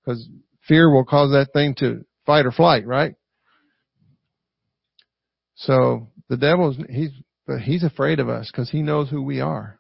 Cause 0.05 0.27
fear 0.67 0.93
will 0.93 1.05
cause 1.05 1.31
that 1.31 1.53
thing 1.53 1.73
to 1.75 2.05
fight 2.25 2.45
or 2.45 2.51
flight, 2.51 2.85
right? 2.85 3.15
So 5.55 6.09
the 6.27 6.37
devil's, 6.37 6.75
he's, 6.89 7.11
but 7.47 7.61
he's 7.61 7.83
afraid 7.83 8.19
of 8.19 8.27
us 8.27 8.51
because 8.51 8.69
he 8.69 8.81
knows 8.81 9.09
who 9.09 9.23
we 9.23 9.39
are. 9.39 9.79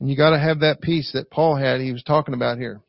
And 0.00 0.08
you 0.08 0.16
gotta 0.16 0.38
have 0.38 0.60
that 0.60 0.80
peace 0.80 1.12
that 1.12 1.30
Paul 1.30 1.56
had, 1.56 1.80
he 1.80 1.92
was 1.92 2.02
talking 2.02 2.34
about 2.34 2.58
here. 2.58 2.80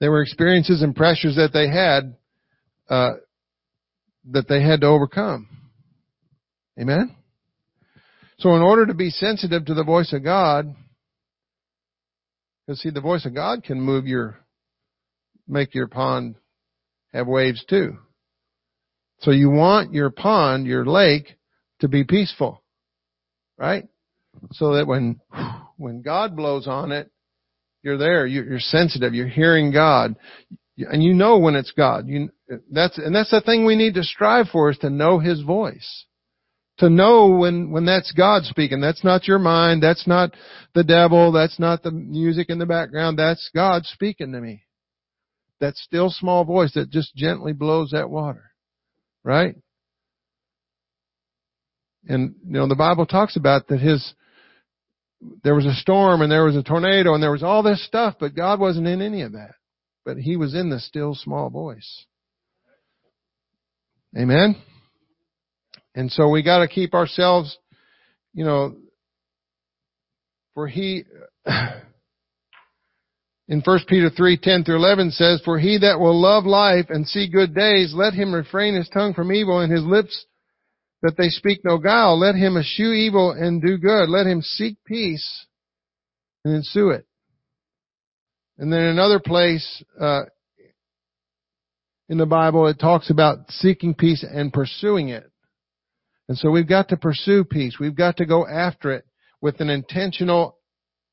There 0.00 0.10
were 0.10 0.22
experiences 0.22 0.82
and 0.82 0.94
pressures 0.94 1.36
that 1.36 1.52
they 1.52 1.68
had, 1.68 2.16
uh, 2.88 3.18
that 4.30 4.48
they 4.48 4.62
had 4.62 4.82
to 4.82 4.86
overcome. 4.86 5.48
Amen? 6.78 7.16
So 8.38 8.54
in 8.54 8.62
order 8.62 8.86
to 8.86 8.94
be 8.94 9.10
sensitive 9.10 9.64
to 9.66 9.74
the 9.74 9.82
voice 9.82 10.12
of 10.12 10.22
God, 10.22 10.74
because 12.66 12.80
see, 12.80 12.90
the 12.90 13.00
voice 13.00 13.24
of 13.24 13.34
God 13.34 13.64
can 13.64 13.80
move 13.80 14.06
your, 14.06 14.38
make 15.48 15.74
your 15.74 15.88
pond 15.88 16.36
have 17.12 17.26
waves 17.26 17.64
too. 17.64 17.96
So 19.20 19.32
you 19.32 19.50
want 19.50 19.92
your 19.92 20.10
pond, 20.10 20.66
your 20.66 20.86
lake, 20.86 21.36
to 21.80 21.88
be 21.88 22.04
peaceful. 22.04 22.62
Right? 23.56 23.88
So 24.52 24.74
that 24.74 24.86
when, 24.86 25.20
when 25.76 26.02
God 26.02 26.36
blows 26.36 26.66
on 26.66 26.92
it, 26.92 27.10
you're 27.82 27.98
there, 27.98 28.26
you're 28.26 28.60
sensitive, 28.60 29.14
you're 29.14 29.28
hearing 29.28 29.72
God, 29.72 30.16
and 30.76 31.02
you 31.02 31.14
know 31.14 31.38
when 31.38 31.54
it's 31.54 31.72
God. 31.72 32.06
You, 32.08 32.30
that's, 32.70 32.98
and 32.98 33.14
that's 33.14 33.30
the 33.30 33.40
thing 33.40 33.64
we 33.64 33.76
need 33.76 33.94
to 33.94 34.02
strive 34.02 34.48
for 34.48 34.70
is 34.70 34.78
to 34.78 34.90
know 34.90 35.18
His 35.18 35.42
voice. 35.42 36.04
To 36.78 36.88
know 36.88 37.28
when, 37.28 37.72
when 37.72 37.86
that's 37.86 38.12
God 38.12 38.44
speaking. 38.44 38.80
That's 38.80 39.02
not 39.02 39.26
your 39.26 39.40
mind, 39.40 39.82
that's 39.82 40.06
not 40.06 40.34
the 40.74 40.84
devil, 40.84 41.32
that's 41.32 41.58
not 41.58 41.82
the 41.82 41.90
music 41.90 42.50
in 42.50 42.58
the 42.58 42.66
background, 42.66 43.18
that's 43.18 43.50
God 43.54 43.84
speaking 43.84 44.32
to 44.32 44.40
me. 44.40 44.64
That 45.60 45.76
still 45.76 46.10
small 46.10 46.44
voice 46.44 46.72
that 46.74 46.90
just 46.90 47.14
gently 47.16 47.52
blows 47.52 47.90
that 47.90 48.10
water. 48.10 48.52
Right? 49.24 49.56
And, 52.06 52.34
you 52.44 52.52
know, 52.52 52.68
the 52.68 52.76
Bible 52.76 53.06
talks 53.06 53.36
about 53.36 53.68
that 53.68 53.80
his, 53.80 54.14
there 55.42 55.54
was 55.54 55.66
a 55.66 55.74
storm 55.74 56.22
and 56.22 56.30
there 56.30 56.44
was 56.44 56.56
a 56.56 56.62
tornado 56.62 57.14
and 57.14 57.22
there 57.22 57.32
was 57.32 57.42
all 57.42 57.62
this 57.62 57.84
stuff, 57.84 58.14
but 58.20 58.34
God 58.34 58.60
wasn't 58.60 58.86
in 58.86 59.02
any 59.02 59.22
of 59.22 59.32
that. 59.32 59.54
But 60.04 60.16
he 60.16 60.36
was 60.36 60.54
in 60.54 60.70
the 60.70 60.80
still 60.80 61.14
small 61.14 61.50
voice. 61.50 62.06
Amen? 64.16 64.56
And 65.94 66.10
so 66.10 66.28
we 66.28 66.42
gotta 66.42 66.68
keep 66.68 66.94
ourselves, 66.94 67.58
you 68.32 68.44
know, 68.44 68.76
for 70.54 70.66
he, 70.68 71.04
in 73.48 73.60
1 73.60 73.80
Peter 73.88 74.10
3, 74.10 74.38
10 74.38 74.64
through 74.64 74.76
11 74.76 75.10
says, 75.10 75.42
For 75.44 75.58
he 75.58 75.78
that 75.78 76.00
will 76.00 76.20
love 76.20 76.44
life 76.44 76.86
and 76.88 77.06
see 77.06 77.28
good 77.28 77.54
days, 77.54 77.92
let 77.94 78.14
him 78.14 78.32
refrain 78.32 78.74
his 78.74 78.88
tongue 78.88 79.14
from 79.14 79.32
evil 79.32 79.60
and 79.60 79.72
his 79.72 79.84
lips 79.84 80.26
that 81.02 81.16
they 81.16 81.28
speak 81.28 81.60
no 81.64 81.78
guile. 81.78 82.18
Let 82.18 82.34
him 82.34 82.56
eschew 82.56 82.92
evil 82.92 83.30
and 83.30 83.62
do 83.62 83.78
good. 83.78 84.08
Let 84.08 84.26
him 84.26 84.42
seek 84.42 84.76
peace 84.84 85.46
and 86.44 86.54
ensue 86.54 86.90
it. 86.90 87.06
And 88.58 88.72
then 88.72 88.82
another 88.82 89.20
place, 89.20 89.82
uh, 90.00 90.22
in 92.08 92.18
the 92.18 92.26
Bible, 92.26 92.66
it 92.66 92.78
talks 92.80 93.10
about 93.10 93.50
seeking 93.50 93.94
peace 93.94 94.24
and 94.28 94.52
pursuing 94.52 95.10
it. 95.10 95.30
And 96.28 96.36
so 96.36 96.50
we've 96.50 96.68
got 96.68 96.88
to 96.88 96.96
pursue 96.96 97.44
peace. 97.44 97.76
We've 97.78 97.94
got 97.94 98.16
to 98.16 98.26
go 98.26 98.46
after 98.46 98.92
it 98.92 99.04
with 99.40 99.60
an 99.60 99.70
intentional 99.70 100.58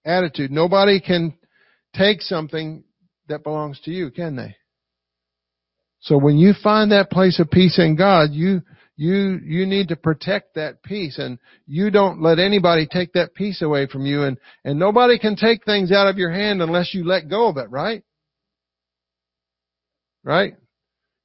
attitude. 0.06 0.52
Nobody 0.52 1.00
can 1.00 1.38
take 1.94 2.22
something 2.22 2.84
that 3.28 3.44
belongs 3.44 3.80
to 3.82 3.92
you, 3.92 4.10
can 4.12 4.36
they? 4.36 4.56
So 6.00 6.18
when 6.18 6.38
you 6.38 6.54
find 6.62 6.92
that 6.92 7.10
place 7.10 7.40
of 7.40 7.50
peace 7.50 7.80
in 7.80 7.96
God, 7.96 8.32
you, 8.32 8.62
you, 8.98 9.40
you 9.44 9.66
need 9.66 9.90
to 9.90 9.96
protect 9.96 10.56
that 10.56 10.82
peace 10.84 11.18
and 11.18 11.38
you 11.68 11.92
don't 11.92 12.22
let 12.22 12.40
anybody 12.40 12.88
take 12.88 13.14
that 13.14 13.34
peace 13.34 13.62
away 13.62 13.88
from 13.88 14.06
you 14.06 14.24
and, 14.24 14.38
and 14.64 14.80
nobody 14.80 15.20
can 15.20 15.36
take 15.36 15.66
things 15.66 15.92
out 15.92 16.08
of 16.08 16.18
your 16.18 16.32
hand 16.32 16.62
unless 16.62 16.94
you 16.94 17.04
let 17.06 17.30
go 17.30 17.50
of 17.50 17.58
it, 17.58 17.70
right? 17.70 18.04
Right? 20.24 20.54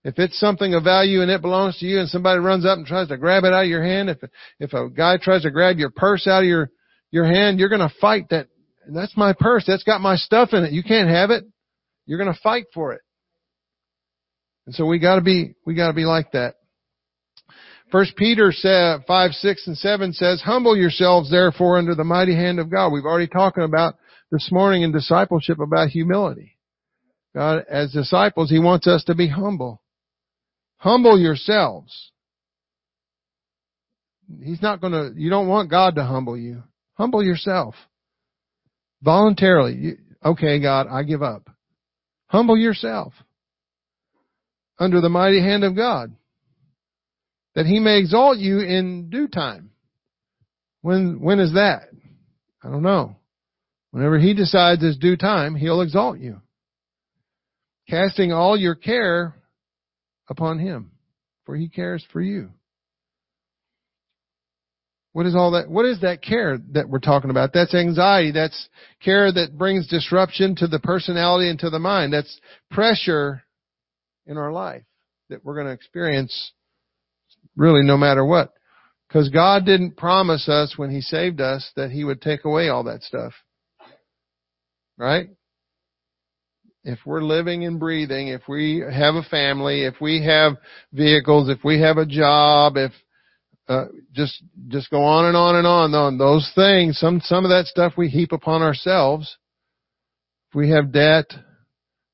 If 0.03 0.19
it's 0.19 0.41
something 0.41 0.75
of 0.75 0.83
value 0.83 1.23
and 1.23 1.31
it 1.31 1.43
belongs 1.43 1.79
to 1.79 1.87
you 1.87 2.01
and 2.01 2.09
somebody 2.09 2.41
runs 2.41 2.65
up 2.65 2.79
and 2.79 2.87
tries 2.87 3.09
to 3.09 3.19
grab 3.19 3.45
it 3.45 3.53
out 3.53 3.65
of 3.65 3.69
your 3.69 3.85
hand, 3.85 4.11
if, 4.11 4.19
if 4.59 4.73
a 4.73 4.89
guy 4.89 5.19
tries 5.19 5.43
to 5.43 5.51
grab 5.51 5.79
your 5.79 5.91
purse 5.91 6.27
out 6.27 6.43
of 6.43 6.49
your, 6.49 6.71
your 7.11 7.27
hand, 7.27 7.59
you're 7.59 7.69
gonna 7.69 7.93
fight 8.01 8.29
that 8.31 8.49
that's 8.89 9.17
my 9.17 9.35
purse. 9.39 9.65
That's 9.67 9.85
got 9.85 10.01
my 10.01 10.17
stuff 10.17 10.51
in 10.53 10.65
it. 10.65 10.73
You 10.73 10.83
can't 10.83 11.09
have 11.09 11.31
it. 11.31 11.45
You're 12.07 12.19
going 12.19 12.33
to 12.33 12.41
fight 12.41 12.67
for 12.75 12.93
it. 12.93 13.03
And 14.67 14.75
so 14.75 14.87
we 14.87 14.99
got 14.99 15.17
to 15.17 15.21
be 15.21 15.55
we 15.67 15.75
got 15.75 15.89
to 15.89 15.93
be 15.93 16.05
like 16.05 16.33
that. 16.33 16.57
First 17.91 18.15
Peter 18.17 18.53
said, 18.53 19.05
5, 19.07 19.33
6, 19.33 19.67
and 19.67 19.77
7 19.77 20.13
says, 20.13 20.41
Humble 20.43 20.77
yourselves 20.77 21.31
therefore 21.31 21.79
under 21.79 21.95
the 21.95 22.05
mighty 22.05 22.35
hand 22.35 22.61
of 22.61 22.71
God. 22.71 22.93
We've 22.93 23.05
already 23.05 23.27
talked 23.27 23.59
about 23.59 23.97
this 24.31 24.49
morning 24.53 24.83
in 24.83 24.93
discipleship 24.93 25.59
about 25.59 25.89
humility. 25.89 26.57
God, 27.35 27.65
as 27.69 27.93
disciples, 27.93 28.49
He 28.49 28.61
wants 28.61 28.87
us 28.87 29.03
to 29.05 29.15
be 29.15 29.29
humble. 29.29 29.83
Humble 30.79 31.19
yourselves. 31.19 32.13
He's 34.43 34.63
not 34.63 34.81
gonna, 34.81 35.11
you 35.17 35.29
don't 35.29 35.49
want 35.49 35.71
God 35.71 35.97
to 35.97 36.05
humble 36.05 36.37
you. 36.37 36.63
Humble 36.95 37.25
yourself. 37.25 37.75
Voluntarily. 39.03 39.97
Okay, 40.25 40.61
God, 40.61 40.87
I 40.89 41.03
give 41.03 41.23
up. 41.23 41.51
Humble 42.29 42.57
yourself 42.57 43.13
under 44.79 45.01
the 45.01 45.09
mighty 45.09 45.41
hand 45.41 45.65
of 45.65 45.75
God 45.75 46.15
that 47.55 47.67
he 47.67 47.81
may 47.81 47.99
exalt 47.99 48.39
you 48.39 48.61
in 48.61 49.11
due 49.11 49.29
time. 49.29 49.71
When, 50.83 51.21
when 51.21 51.41
is 51.41 51.55
that? 51.55 51.89
I 52.63 52.71
don't 52.71 52.83
know. 52.83 53.17
Whenever 53.91 54.19
he 54.19 54.35
decides 54.35 54.83
it's 54.83 54.97
due 54.97 55.17
time, 55.17 55.55
he'll 55.55 55.81
exalt 55.81 56.19
you. 56.19 56.41
Casting 57.89 58.33
all 58.33 58.57
your 58.57 58.77
care 58.77 59.35
upon 60.29 60.59
him, 60.59 60.93
for 61.45 61.57
he 61.57 61.69
cares 61.69 62.05
for 62.13 62.21
you. 62.21 62.51
What 65.13 65.27
is 65.27 65.35
all 65.35 65.53
that? 65.53 65.69
What 65.69 65.87
is 65.87 66.03
that 66.03 66.23
care 66.23 66.59
that 66.71 66.89
we're 66.89 67.01
talking 67.01 67.31
about? 67.31 67.53
That's 67.53 67.75
anxiety. 67.75 68.31
That's 68.31 68.69
care 69.03 69.33
that 69.33 69.59
brings 69.59 69.89
disruption 69.89 70.55
to 70.57 70.69
the 70.69 70.79
personality 70.79 71.51
and 71.51 71.59
to 71.59 71.71
the 71.71 71.81
mind. 71.81 72.13
That's 72.13 72.41
pressure 72.71 73.43
in 74.27 74.39
our 74.39 74.53
life 74.53 74.85
that 75.29 75.45
we're 75.45 75.55
going 75.55 75.67
to 75.67 75.73
experience 75.73 76.53
really 77.61 77.83
no 77.83 77.99
matter 77.99 78.25
what. 78.25 78.55
Because 79.07 79.29
God 79.29 79.67
didn't 79.67 79.97
promise 79.97 80.49
us 80.49 80.75
when 80.77 80.91
He 80.91 81.03
saved 81.03 81.41
us 81.41 81.71
that 81.77 81.91
He 81.91 82.05
would 82.05 82.23
take 82.23 82.45
away 82.45 82.71
all 82.71 82.85
that 82.85 83.03
stuff. 83.03 83.35
Right? 84.97 85.29
If 86.85 87.01
we're 87.05 87.23
living 87.23 87.67
and 87.67 87.79
breathing, 87.79 88.29
if 88.29 88.43
we 88.49 88.83
have 88.91 89.15
a 89.15 89.23
family, 89.23 89.85
if 89.85 90.01
we 90.01 90.25
have 90.25 90.55
vehicles, 90.93 91.51
if 91.51 91.63
we 91.63 91.81
have 91.81 91.99
a 91.99 92.07
job, 92.07 92.77
if 92.77 92.93
uh, 93.69 93.87
just 94.15 94.43
just 94.69 94.91
go 94.91 95.03
on 95.03 95.27
and 95.27 95.37
on 95.37 95.57
and 95.57 95.67
on 95.67 95.95
on 95.95 96.19
those 96.19 96.51
things. 96.55 96.99
Some 96.99 97.21
some 97.23 97.45
of 97.45 97.51
that 97.51 97.67
stuff 97.67 97.93
we 97.97 98.09
heap 98.09 98.33
upon 98.33 98.63
ourselves. 98.63 99.37
If 100.49 100.57
we 100.57 100.71
have 100.71 100.93
debt, 100.93 101.27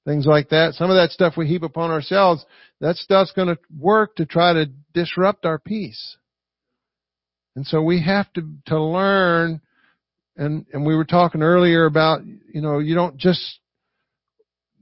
things 0.06 0.24
like 0.24 0.48
that, 0.48 0.72
some 0.74 0.88
of 0.88 0.96
that 0.96 1.10
stuff 1.10 1.34
we 1.36 1.46
heap 1.46 1.62
upon 1.62 1.90
ourselves. 1.90 2.46
That 2.80 2.96
stuff's 2.96 3.32
going 3.32 3.48
to 3.48 3.58
work 3.78 4.16
to 4.16 4.24
try 4.24 4.54
to 4.54 4.70
disrupt 4.94 5.44
our 5.44 5.58
peace. 5.58 6.16
And 7.54 7.66
so 7.66 7.82
we 7.82 8.02
have 8.02 8.32
to 8.34 8.48
to 8.66 8.82
learn. 8.82 9.60
And 10.38 10.64
and 10.72 10.86
we 10.86 10.96
were 10.96 11.04
talking 11.04 11.42
earlier 11.42 11.84
about 11.84 12.20
you 12.24 12.60
know 12.62 12.78
you 12.78 12.94
don't 12.94 13.16
just 13.16 13.58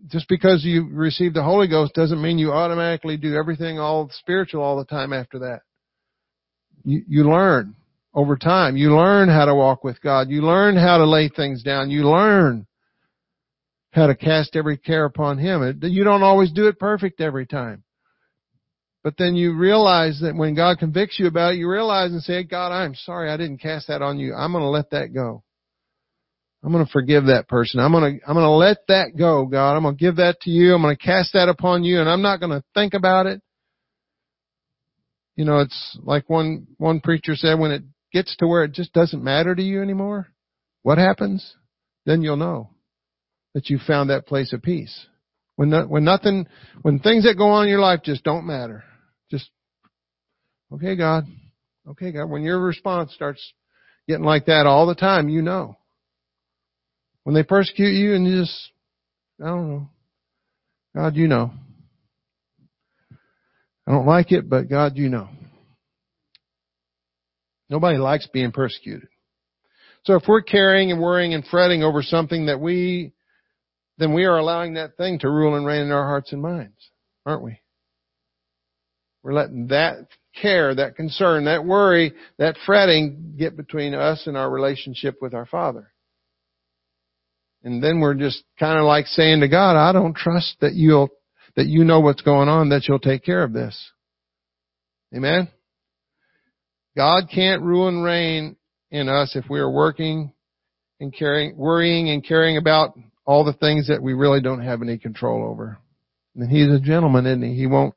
just 0.08 0.28
because 0.28 0.64
you 0.64 0.88
receive 0.90 1.32
the 1.34 1.42
Holy 1.42 1.68
Ghost 1.68 1.94
doesn't 1.94 2.20
mean 2.20 2.38
you 2.38 2.52
automatically 2.52 3.16
do 3.16 3.34
everything 3.34 3.78
all 3.78 4.10
spiritual 4.12 4.62
all 4.62 4.76
the 4.76 4.84
time 4.84 5.12
after 5.12 5.38
that 5.40 5.60
you, 6.84 7.02
you 7.08 7.30
learn 7.30 7.74
over 8.14 8.36
time. 8.36 8.76
You 8.76 8.94
learn 8.94 9.28
how 9.28 9.46
to 9.46 9.54
walk 9.54 9.82
with 9.82 10.00
God. 10.00 10.28
You 10.28 10.42
learn 10.42 10.76
how 10.76 10.98
to 10.98 11.06
lay 11.06 11.28
things 11.28 11.62
down. 11.62 11.90
You 11.90 12.08
learn 12.08 12.66
how 13.94 14.08
to 14.08 14.14
cast 14.14 14.56
every 14.56 14.76
care 14.76 15.04
upon 15.04 15.38
Him. 15.38 15.78
You 15.82 16.04
don't 16.04 16.22
always 16.22 16.52
do 16.52 16.66
it 16.66 16.78
perfect 16.78 17.20
every 17.20 17.46
time. 17.46 17.84
But 19.04 19.14
then 19.18 19.36
you 19.36 19.54
realize 19.56 20.20
that 20.22 20.34
when 20.34 20.54
God 20.54 20.78
convicts 20.78 21.18
you 21.18 21.26
about 21.26 21.52
it, 21.52 21.58
you 21.58 21.70
realize 21.70 22.10
and 22.10 22.22
say, 22.22 22.42
God, 22.42 22.72
I'm 22.72 22.94
sorry 22.94 23.30
I 23.30 23.36
didn't 23.36 23.58
cast 23.58 23.88
that 23.88 24.02
on 24.02 24.18
you. 24.18 24.34
I'm 24.34 24.52
going 24.52 24.64
to 24.64 24.68
let 24.68 24.90
that 24.90 25.12
go. 25.12 25.44
I'm 26.62 26.72
going 26.72 26.84
to 26.84 26.90
forgive 26.90 27.26
that 27.26 27.46
person. 27.46 27.78
I'm 27.78 27.92
going 27.92 28.18
to, 28.18 28.26
I'm 28.26 28.34
going 28.34 28.46
to 28.46 28.50
let 28.50 28.78
that 28.88 29.16
go, 29.16 29.44
God. 29.44 29.76
I'm 29.76 29.82
going 29.82 29.96
to 29.96 30.02
give 30.02 30.16
that 30.16 30.40
to 30.40 30.50
you. 30.50 30.74
I'm 30.74 30.80
going 30.80 30.96
to 30.96 31.02
cast 31.02 31.34
that 31.34 31.50
upon 31.50 31.84
you 31.84 32.00
and 32.00 32.08
I'm 32.08 32.22
not 32.22 32.40
going 32.40 32.52
to 32.52 32.64
think 32.72 32.94
about 32.94 33.26
it. 33.26 33.42
You 35.36 35.44
know, 35.44 35.58
it's 35.58 35.98
like 36.02 36.30
one, 36.30 36.66
one 36.78 37.00
preacher 37.00 37.36
said, 37.36 37.58
when 37.58 37.72
it 37.72 37.82
gets 38.12 38.34
to 38.36 38.46
where 38.46 38.64
it 38.64 38.72
just 38.72 38.94
doesn't 38.94 39.22
matter 39.22 39.54
to 39.54 39.62
you 39.62 39.82
anymore, 39.82 40.28
what 40.82 40.96
happens? 40.96 41.54
Then 42.06 42.22
you'll 42.22 42.36
know 42.36 42.70
that 43.54 43.70
you 43.70 43.78
found 43.78 44.10
that 44.10 44.26
place 44.26 44.52
of 44.52 44.62
peace. 44.62 45.06
When, 45.56 45.70
no, 45.70 45.84
when 45.86 46.04
nothing, 46.04 46.46
when 46.82 46.98
things 46.98 47.24
that 47.24 47.38
go 47.38 47.48
on 47.48 47.64
in 47.64 47.70
your 47.70 47.80
life 47.80 48.00
just 48.04 48.24
don't 48.24 48.46
matter. 48.46 48.84
Just, 49.30 49.48
okay, 50.72 50.96
God. 50.96 51.24
Okay, 51.88 52.12
God. 52.12 52.26
When 52.26 52.42
your 52.42 52.60
response 52.60 53.14
starts 53.14 53.52
getting 54.08 54.24
like 54.24 54.46
that 54.46 54.66
all 54.66 54.86
the 54.86 54.94
time, 54.94 55.28
you 55.28 55.42
know. 55.42 55.76
When 57.22 57.34
they 57.34 57.42
persecute 57.42 57.92
you 57.92 58.14
and 58.14 58.26
you 58.26 58.42
just, 58.42 58.70
I 59.40 59.46
don't 59.46 59.70
know. 59.70 59.88
God, 60.94 61.16
you 61.16 61.28
know. 61.28 61.52
I 63.86 63.92
don't 63.92 64.06
like 64.06 64.32
it, 64.32 64.48
but 64.48 64.68
God, 64.68 64.96
you 64.96 65.08
know. 65.08 65.28
Nobody 67.70 67.98
likes 67.98 68.26
being 68.32 68.52
persecuted. 68.52 69.08
So 70.04 70.16
if 70.16 70.24
we're 70.28 70.42
carrying 70.42 70.90
and 70.90 71.00
worrying 71.00 71.32
and 71.32 71.46
fretting 71.46 71.82
over 71.82 72.02
something 72.02 72.46
that 72.46 72.60
we, 72.60 73.12
then 73.98 74.12
we 74.12 74.24
are 74.24 74.38
allowing 74.38 74.74
that 74.74 74.96
thing 74.96 75.18
to 75.20 75.30
rule 75.30 75.54
and 75.54 75.66
reign 75.66 75.82
in 75.82 75.92
our 75.92 76.04
hearts 76.04 76.32
and 76.32 76.42
minds, 76.42 76.90
aren't 77.24 77.42
we? 77.42 77.60
We're 79.22 79.34
letting 79.34 79.68
that 79.68 80.08
care, 80.40 80.74
that 80.74 80.96
concern, 80.96 81.44
that 81.44 81.64
worry, 81.64 82.12
that 82.38 82.56
fretting 82.66 83.34
get 83.38 83.56
between 83.56 83.94
us 83.94 84.26
and 84.26 84.36
our 84.36 84.50
relationship 84.50 85.16
with 85.22 85.32
our 85.32 85.46
Father. 85.46 85.92
And 87.62 87.82
then 87.82 88.00
we're 88.00 88.14
just 88.14 88.44
kind 88.58 88.78
of 88.78 88.84
like 88.84 89.06
saying 89.06 89.40
to 89.40 89.48
God, 89.48 89.76
I 89.76 89.92
don't 89.92 90.14
trust 90.14 90.56
that 90.60 90.74
you'll 90.74 91.08
that 91.56 91.66
you 91.66 91.84
know 91.84 92.00
what's 92.00 92.22
going 92.22 92.48
on, 92.48 92.70
that 92.70 92.88
you'll 92.88 92.98
take 92.98 93.24
care 93.24 93.44
of 93.44 93.52
this. 93.52 93.90
Amen? 95.14 95.48
God 96.96 97.28
can't 97.32 97.62
rule 97.62 97.88
and 97.88 98.04
reign 98.04 98.56
in 98.90 99.08
us 99.08 99.36
if 99.36 99.48
we 99.48 99.60
are 99.60 99.70
working 99.70 100.32
and 101.00 101.14
caring, 101.14 101.56
worrying 101.56 102.10
and 102.10 102.24
caring 102.24 102.56
about 102.56 102.98
all 103.26 103.44
the 103.44 103.52
things 103.52 103.88
that 103.88 104.02
we 104.02 104.12
really 104.12 104.40
don't 104.40 104.62
have 104.62 104.82
any 104.82 104.98
control 104.98 105.48
over. 105.48 105.78
And 106.36 106.50
he's 106.50 106.70
a 106.70 106.80
gentleman, 106.80 107.26
isn't 107.26 107.42
he? 107.42 107.54
He 107.54 107.66
won't 107.66 107.94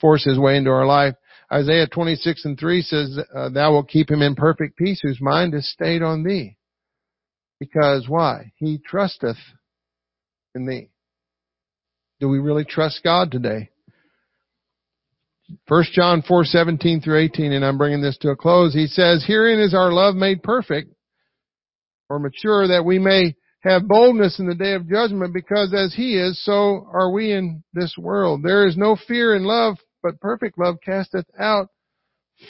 force 0.00 0.24
his 0.24 0.38
way 0.38 0.56
into 0.56 0.70
our 0.70 0.86
life. 0.86 1.14
Isaiah 1.52 1.86
26 1.86 2.44
and 2.44 2.58
3 2.58 2.82
says, 2.82 3.18
uh, 3.34 3.48
thou 3.50 3.72
will 3.72 3.84
keep 3.84 4.10
him 4.10 4.20
in 4.20 4.34
perfect 4.34 4.76
peace 4.76 5.00
whose 5.00 5.20
mind 5.20 5.54
is 5.54 5.70
stayed 5.70 6.02
on 6.02 6.24
thee. 6.24 6.56
Because 7.60 8.06
why? 8.08 8.52
He 8.56 8.80
trusteth 8.84 9.38
in 10.54 10.66
thee. 10.66 10.90
Do 12.20 12.28
we 12.28 12.38
really 12.38 12.64
trust 12.64 13.02
God 13.04 13.30
today? 13.30 13.70
1 15.68 15.84
John 15.92 16.22
4:17 16.22 17.02
through 17.02 17.18
18 17.18 17.52
and 17.52 17.64
I'm 17.64 17.78
bringing 17.78 18.02
this 18.02 18.18
to 18.18 18.30
a 18.30 18.36
close. 18.36 18.74
He 18.74 18.88
says, 18.88 19.24
"Herein 19.24 19.60
is 19.60 19.74
our 19.74 19.92
love 19.92 20.16
made 20.16 20.42
perfect 20.42 20.92
or 22.08 22.18
mature 22.18 22.66
that 22.68 22.84
we 22.84 22.98
may 22.98 23.36
have 23.60 23.88
boldness 23.88 24.38
in 24.38 24.46
the 24.46 24.54
day 24.54 24.74
of 24.74 24.88
judgment 24.88 25.34
because 25.34 25.74
as 25.74 25.94
he 25.94 26.16
is 26.16 26.42
so 26.44 26.88
are 26.92 27.10
we 27.10 27.32
in 27.32 27.62
this 27.72 27.96
world. 27.98 28.42
There 28.42 28.66
is 28.66 28.76
no 28.76 28.96
fear 29.08 29.34
in 29.34 29.44
love, 29.44 29.76
but 30.02 30.20
perfect 30.20 30.58
love 30.58 30.76
casteth 30.84 31.26
out 31.38 31.68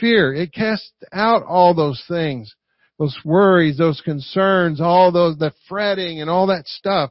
fear. 0.01 0.35
It 0.35 0.53
casts 0.53 0.93
out 1.13 1.43
all 1.43 1.75
those 1.75 2.03
things, 2.09 2.55
those 2.99 3.17
worries, 3.25 3.79
those 3.79 4.01
concerns, 4.01 4.81
all 4.81 5.13
those 5.13 5.39
the 5.39 5.53
fretting 5.69 6.21
and 6.21 6.29
all 6.29 6.49
that 6.49 6.67
stuff. 6.67 7.11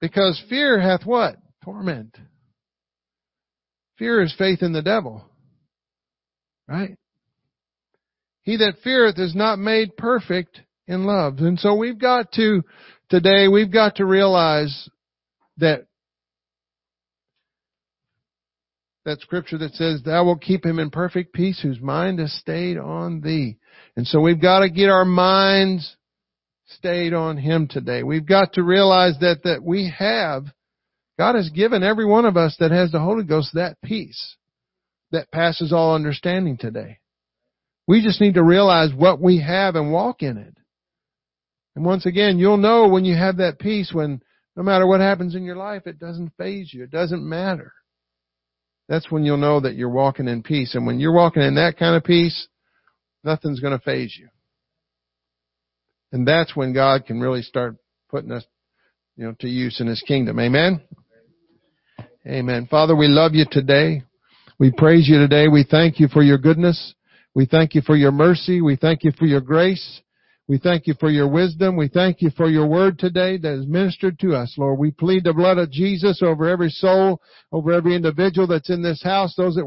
Because 0.00 0.42
fear 0.48 0.80
hath 0.80 1.04
what? 1.04 1.36
Torment. 1.64 2.16
Fear 3.98 4.22
is 4.22 4.34
faith 4.38 4.62
in 4.62 4.72
the 4.72 4.82
devil. 4.82 5.24
Right? 6.68 6.96
He 8.42 8.56
that 8.56 8.76
feareth 8.82 9.18
is 9.18 9.34
not 9.34 9.58
made 9.58 9.96
perfect 9.96 10.60
in 10.88 11.04
love. 11.04 11.38
And 11.38 11.58
so 11.58 11.74
we've 11.74 11.98
got 11.98 12.32
to, 12.32 12.62
today, 13.08 13.46
we've 13.46 13.72
got 13.72 13.96
to 13.96 14.04
realize 14.04 14.88
that 15.58 15.86
that 19.04 19.20
scripture 19.20 19.58
that 19.58 19.74
says, 19.74 20.02
Thou 20.02 20.24
wilt 20.24 20.42
keep 20.42 20.66
him 20.66 20.78
in 20.78 20.90
perfect 20.90 21.32
peace 21.32 21.60
whose 21.62 21.80
mind 21.80 22.20
is 22.20 22.36
stayed 22.40 22.76
on 22.76 23.20
thee. 23.20 23.58
And 23.96 24.06
so 24.06 24.20
we've 24.20 24.40
got 24.40 24.60
to 24.60 24.70
get 24.70 24.90
our 24.90 25.04
minds 25.04 25.96
stayed 26.68 27.14
on 27.14 27.36
Him 27.36 27.68
today. 27.68 28.02
We've 28.02 28.26
got 28.26 28.54
to 28.54 28.62
realize 28.62 29.14
that, 29.20 29.42
that 29.44 29.62
we 29.62 29.92
have, 29.98 30.44
God 31.18 31.34
has 31.34 31.50
given 31.50 31.82
every 31.82 32.04
one 32.04 32.24
of 32.24 32.36
us 32.36 32.56
that 32.60 32.70
has 32.70 32.92
the 32.92 33.00
Holy 33.00 33.24
Ghost 33.24 33.50
that 33.54 33.80
peace 33.82 34.36
that 35.10 35.30
passes 35.30 35.72
all 35.72 35.94
understanding 35.94 36.58
today. 36.58 36.98
We 37.86 38.02
just 38.02 38.20
need 38.20 38.34
to 38.34 38.42
realize 38.42 38.90
what 38.94 39.20
we 39.20 39.40
have 39.40 39.74
and 39.74 39.90
walk 39.90 40.22
in 40.22 40.36
it. 40.36 40.57
And 41.78 41.86
once 41.86 42.06
again, 42.06 42.40
you'll 42.40 42.56
know 42.56 42.88
when 42.88 43.04
you 43.04 43.14
have 43.14 43.36
that 43.36 43.60
peace 43.60 43.92
when 43.92 44.20
no 44.56 44.64
matter 44.64 44.84
what 44.84 44.98
happens 44.98 45.36
in 45.36 45.44
your 45.44 45.54
life, 45.54 45.86
it 45.86 46.00
doesn't 46.00 46.32
faze 46.36 46.74
you. 46.74 46.82
It 46.82 46.90
doesn't 46.90 47.22
matter. 47.22 47.72
That's 48.88 49.12
when 49.12 49.24
you'll 49.24 49.36
know 49.36 49.60
that 49.60 49.76
you're 49.76 49.88
walking 49.88 50.26
in 50.26 50.42
peace. 50.42 50.74
And 50.74 50.88
when 50.88 50.98
you're 50.98 51.14
walking 51.14 51.42
in 51.42 51.54
that 51.54 51.78
kind 51.78 51.94
of 51.94 52.02
peace, 52.02 52.48
nothing's 53.22 53.60
going 53.60 53.78
to 53.78 53.84
faze 53.84 54.12
you. 54.18 54.26
And 56.10 56.26
that's 56.26 56.56
when 56.56 56.74
God 56.74 57.06
can 57.06 57.20
really 57.20 57.42
start 57.42 57.76
putting 58.08 58.32
us, 58.32 58.44
you 59.16 59.26
know, 59.26 59.36
to 59.38 59.48
use 59.48 59.80
in 59.80 59.86
His 59.86 60.02
kingdom. 60.02 60.40
Amen? 60.40 60.80
Amen. 62.26 62.66
Father, 62.68 62.96
we 62.96 63.06
love 63.06 63.34
you 63.34 63.44
today. 63.48 64.02
We 64.58 64.72
praise 64.76 65.08
you 65.08 65.18
today. 65.18 65.46
We 65.46 65.62
thank 65.62 66.00
you 66.00 66.08
for 66.08 66.24
your 66.24 66.38
goodness. 66.38 66.94
We 67.36 67.46
thank 67.46 67.76
you 67.76 67.82
for 67.82 67.94
your 67.94 68.10
mercy. 68.10 68.62
We 68.62 68.74
thank 68.74 69.04
you 69.04 69.12
for 69.16 69.26
your 69.26 69.40
grace. 69.40 70.02
We 70.48 70.56
thank 70.56 70.86
you 70.86 70.94
for 70.98 71.10
your 71.10 71.28
wisdom. 71.28 71.76
We 71.76 71.88
thank 71.88 72.22
you 72.22 72.30
for 72.30 72.48
your 72.48 72.66
word 72.66 72.98
today 72.98 73.36
that 73.36 73.52
is 73.52 73.66
ministered 73.66 74.18
to 74.20 74.34
us, 74.34 74.54
Lord. 74.56 74.78
We 74.78 74.90
plead 74.90 75.24
the 75.24 75.34
blood 75.34 75.58
of 75.58 75.70
Jesus 75.70 76.22
over 76.22 76.48
every 76.48 76.70
soul, 76.70 77.20
over 77.52 77.70
every 77.70 77.94
individual 77.94 78.46
that's 78.46 78.70
in 78.70 78.82
this 78.82 79.02
house, 79.02 79.34
those 79.36 79.56
that 79.56 79.66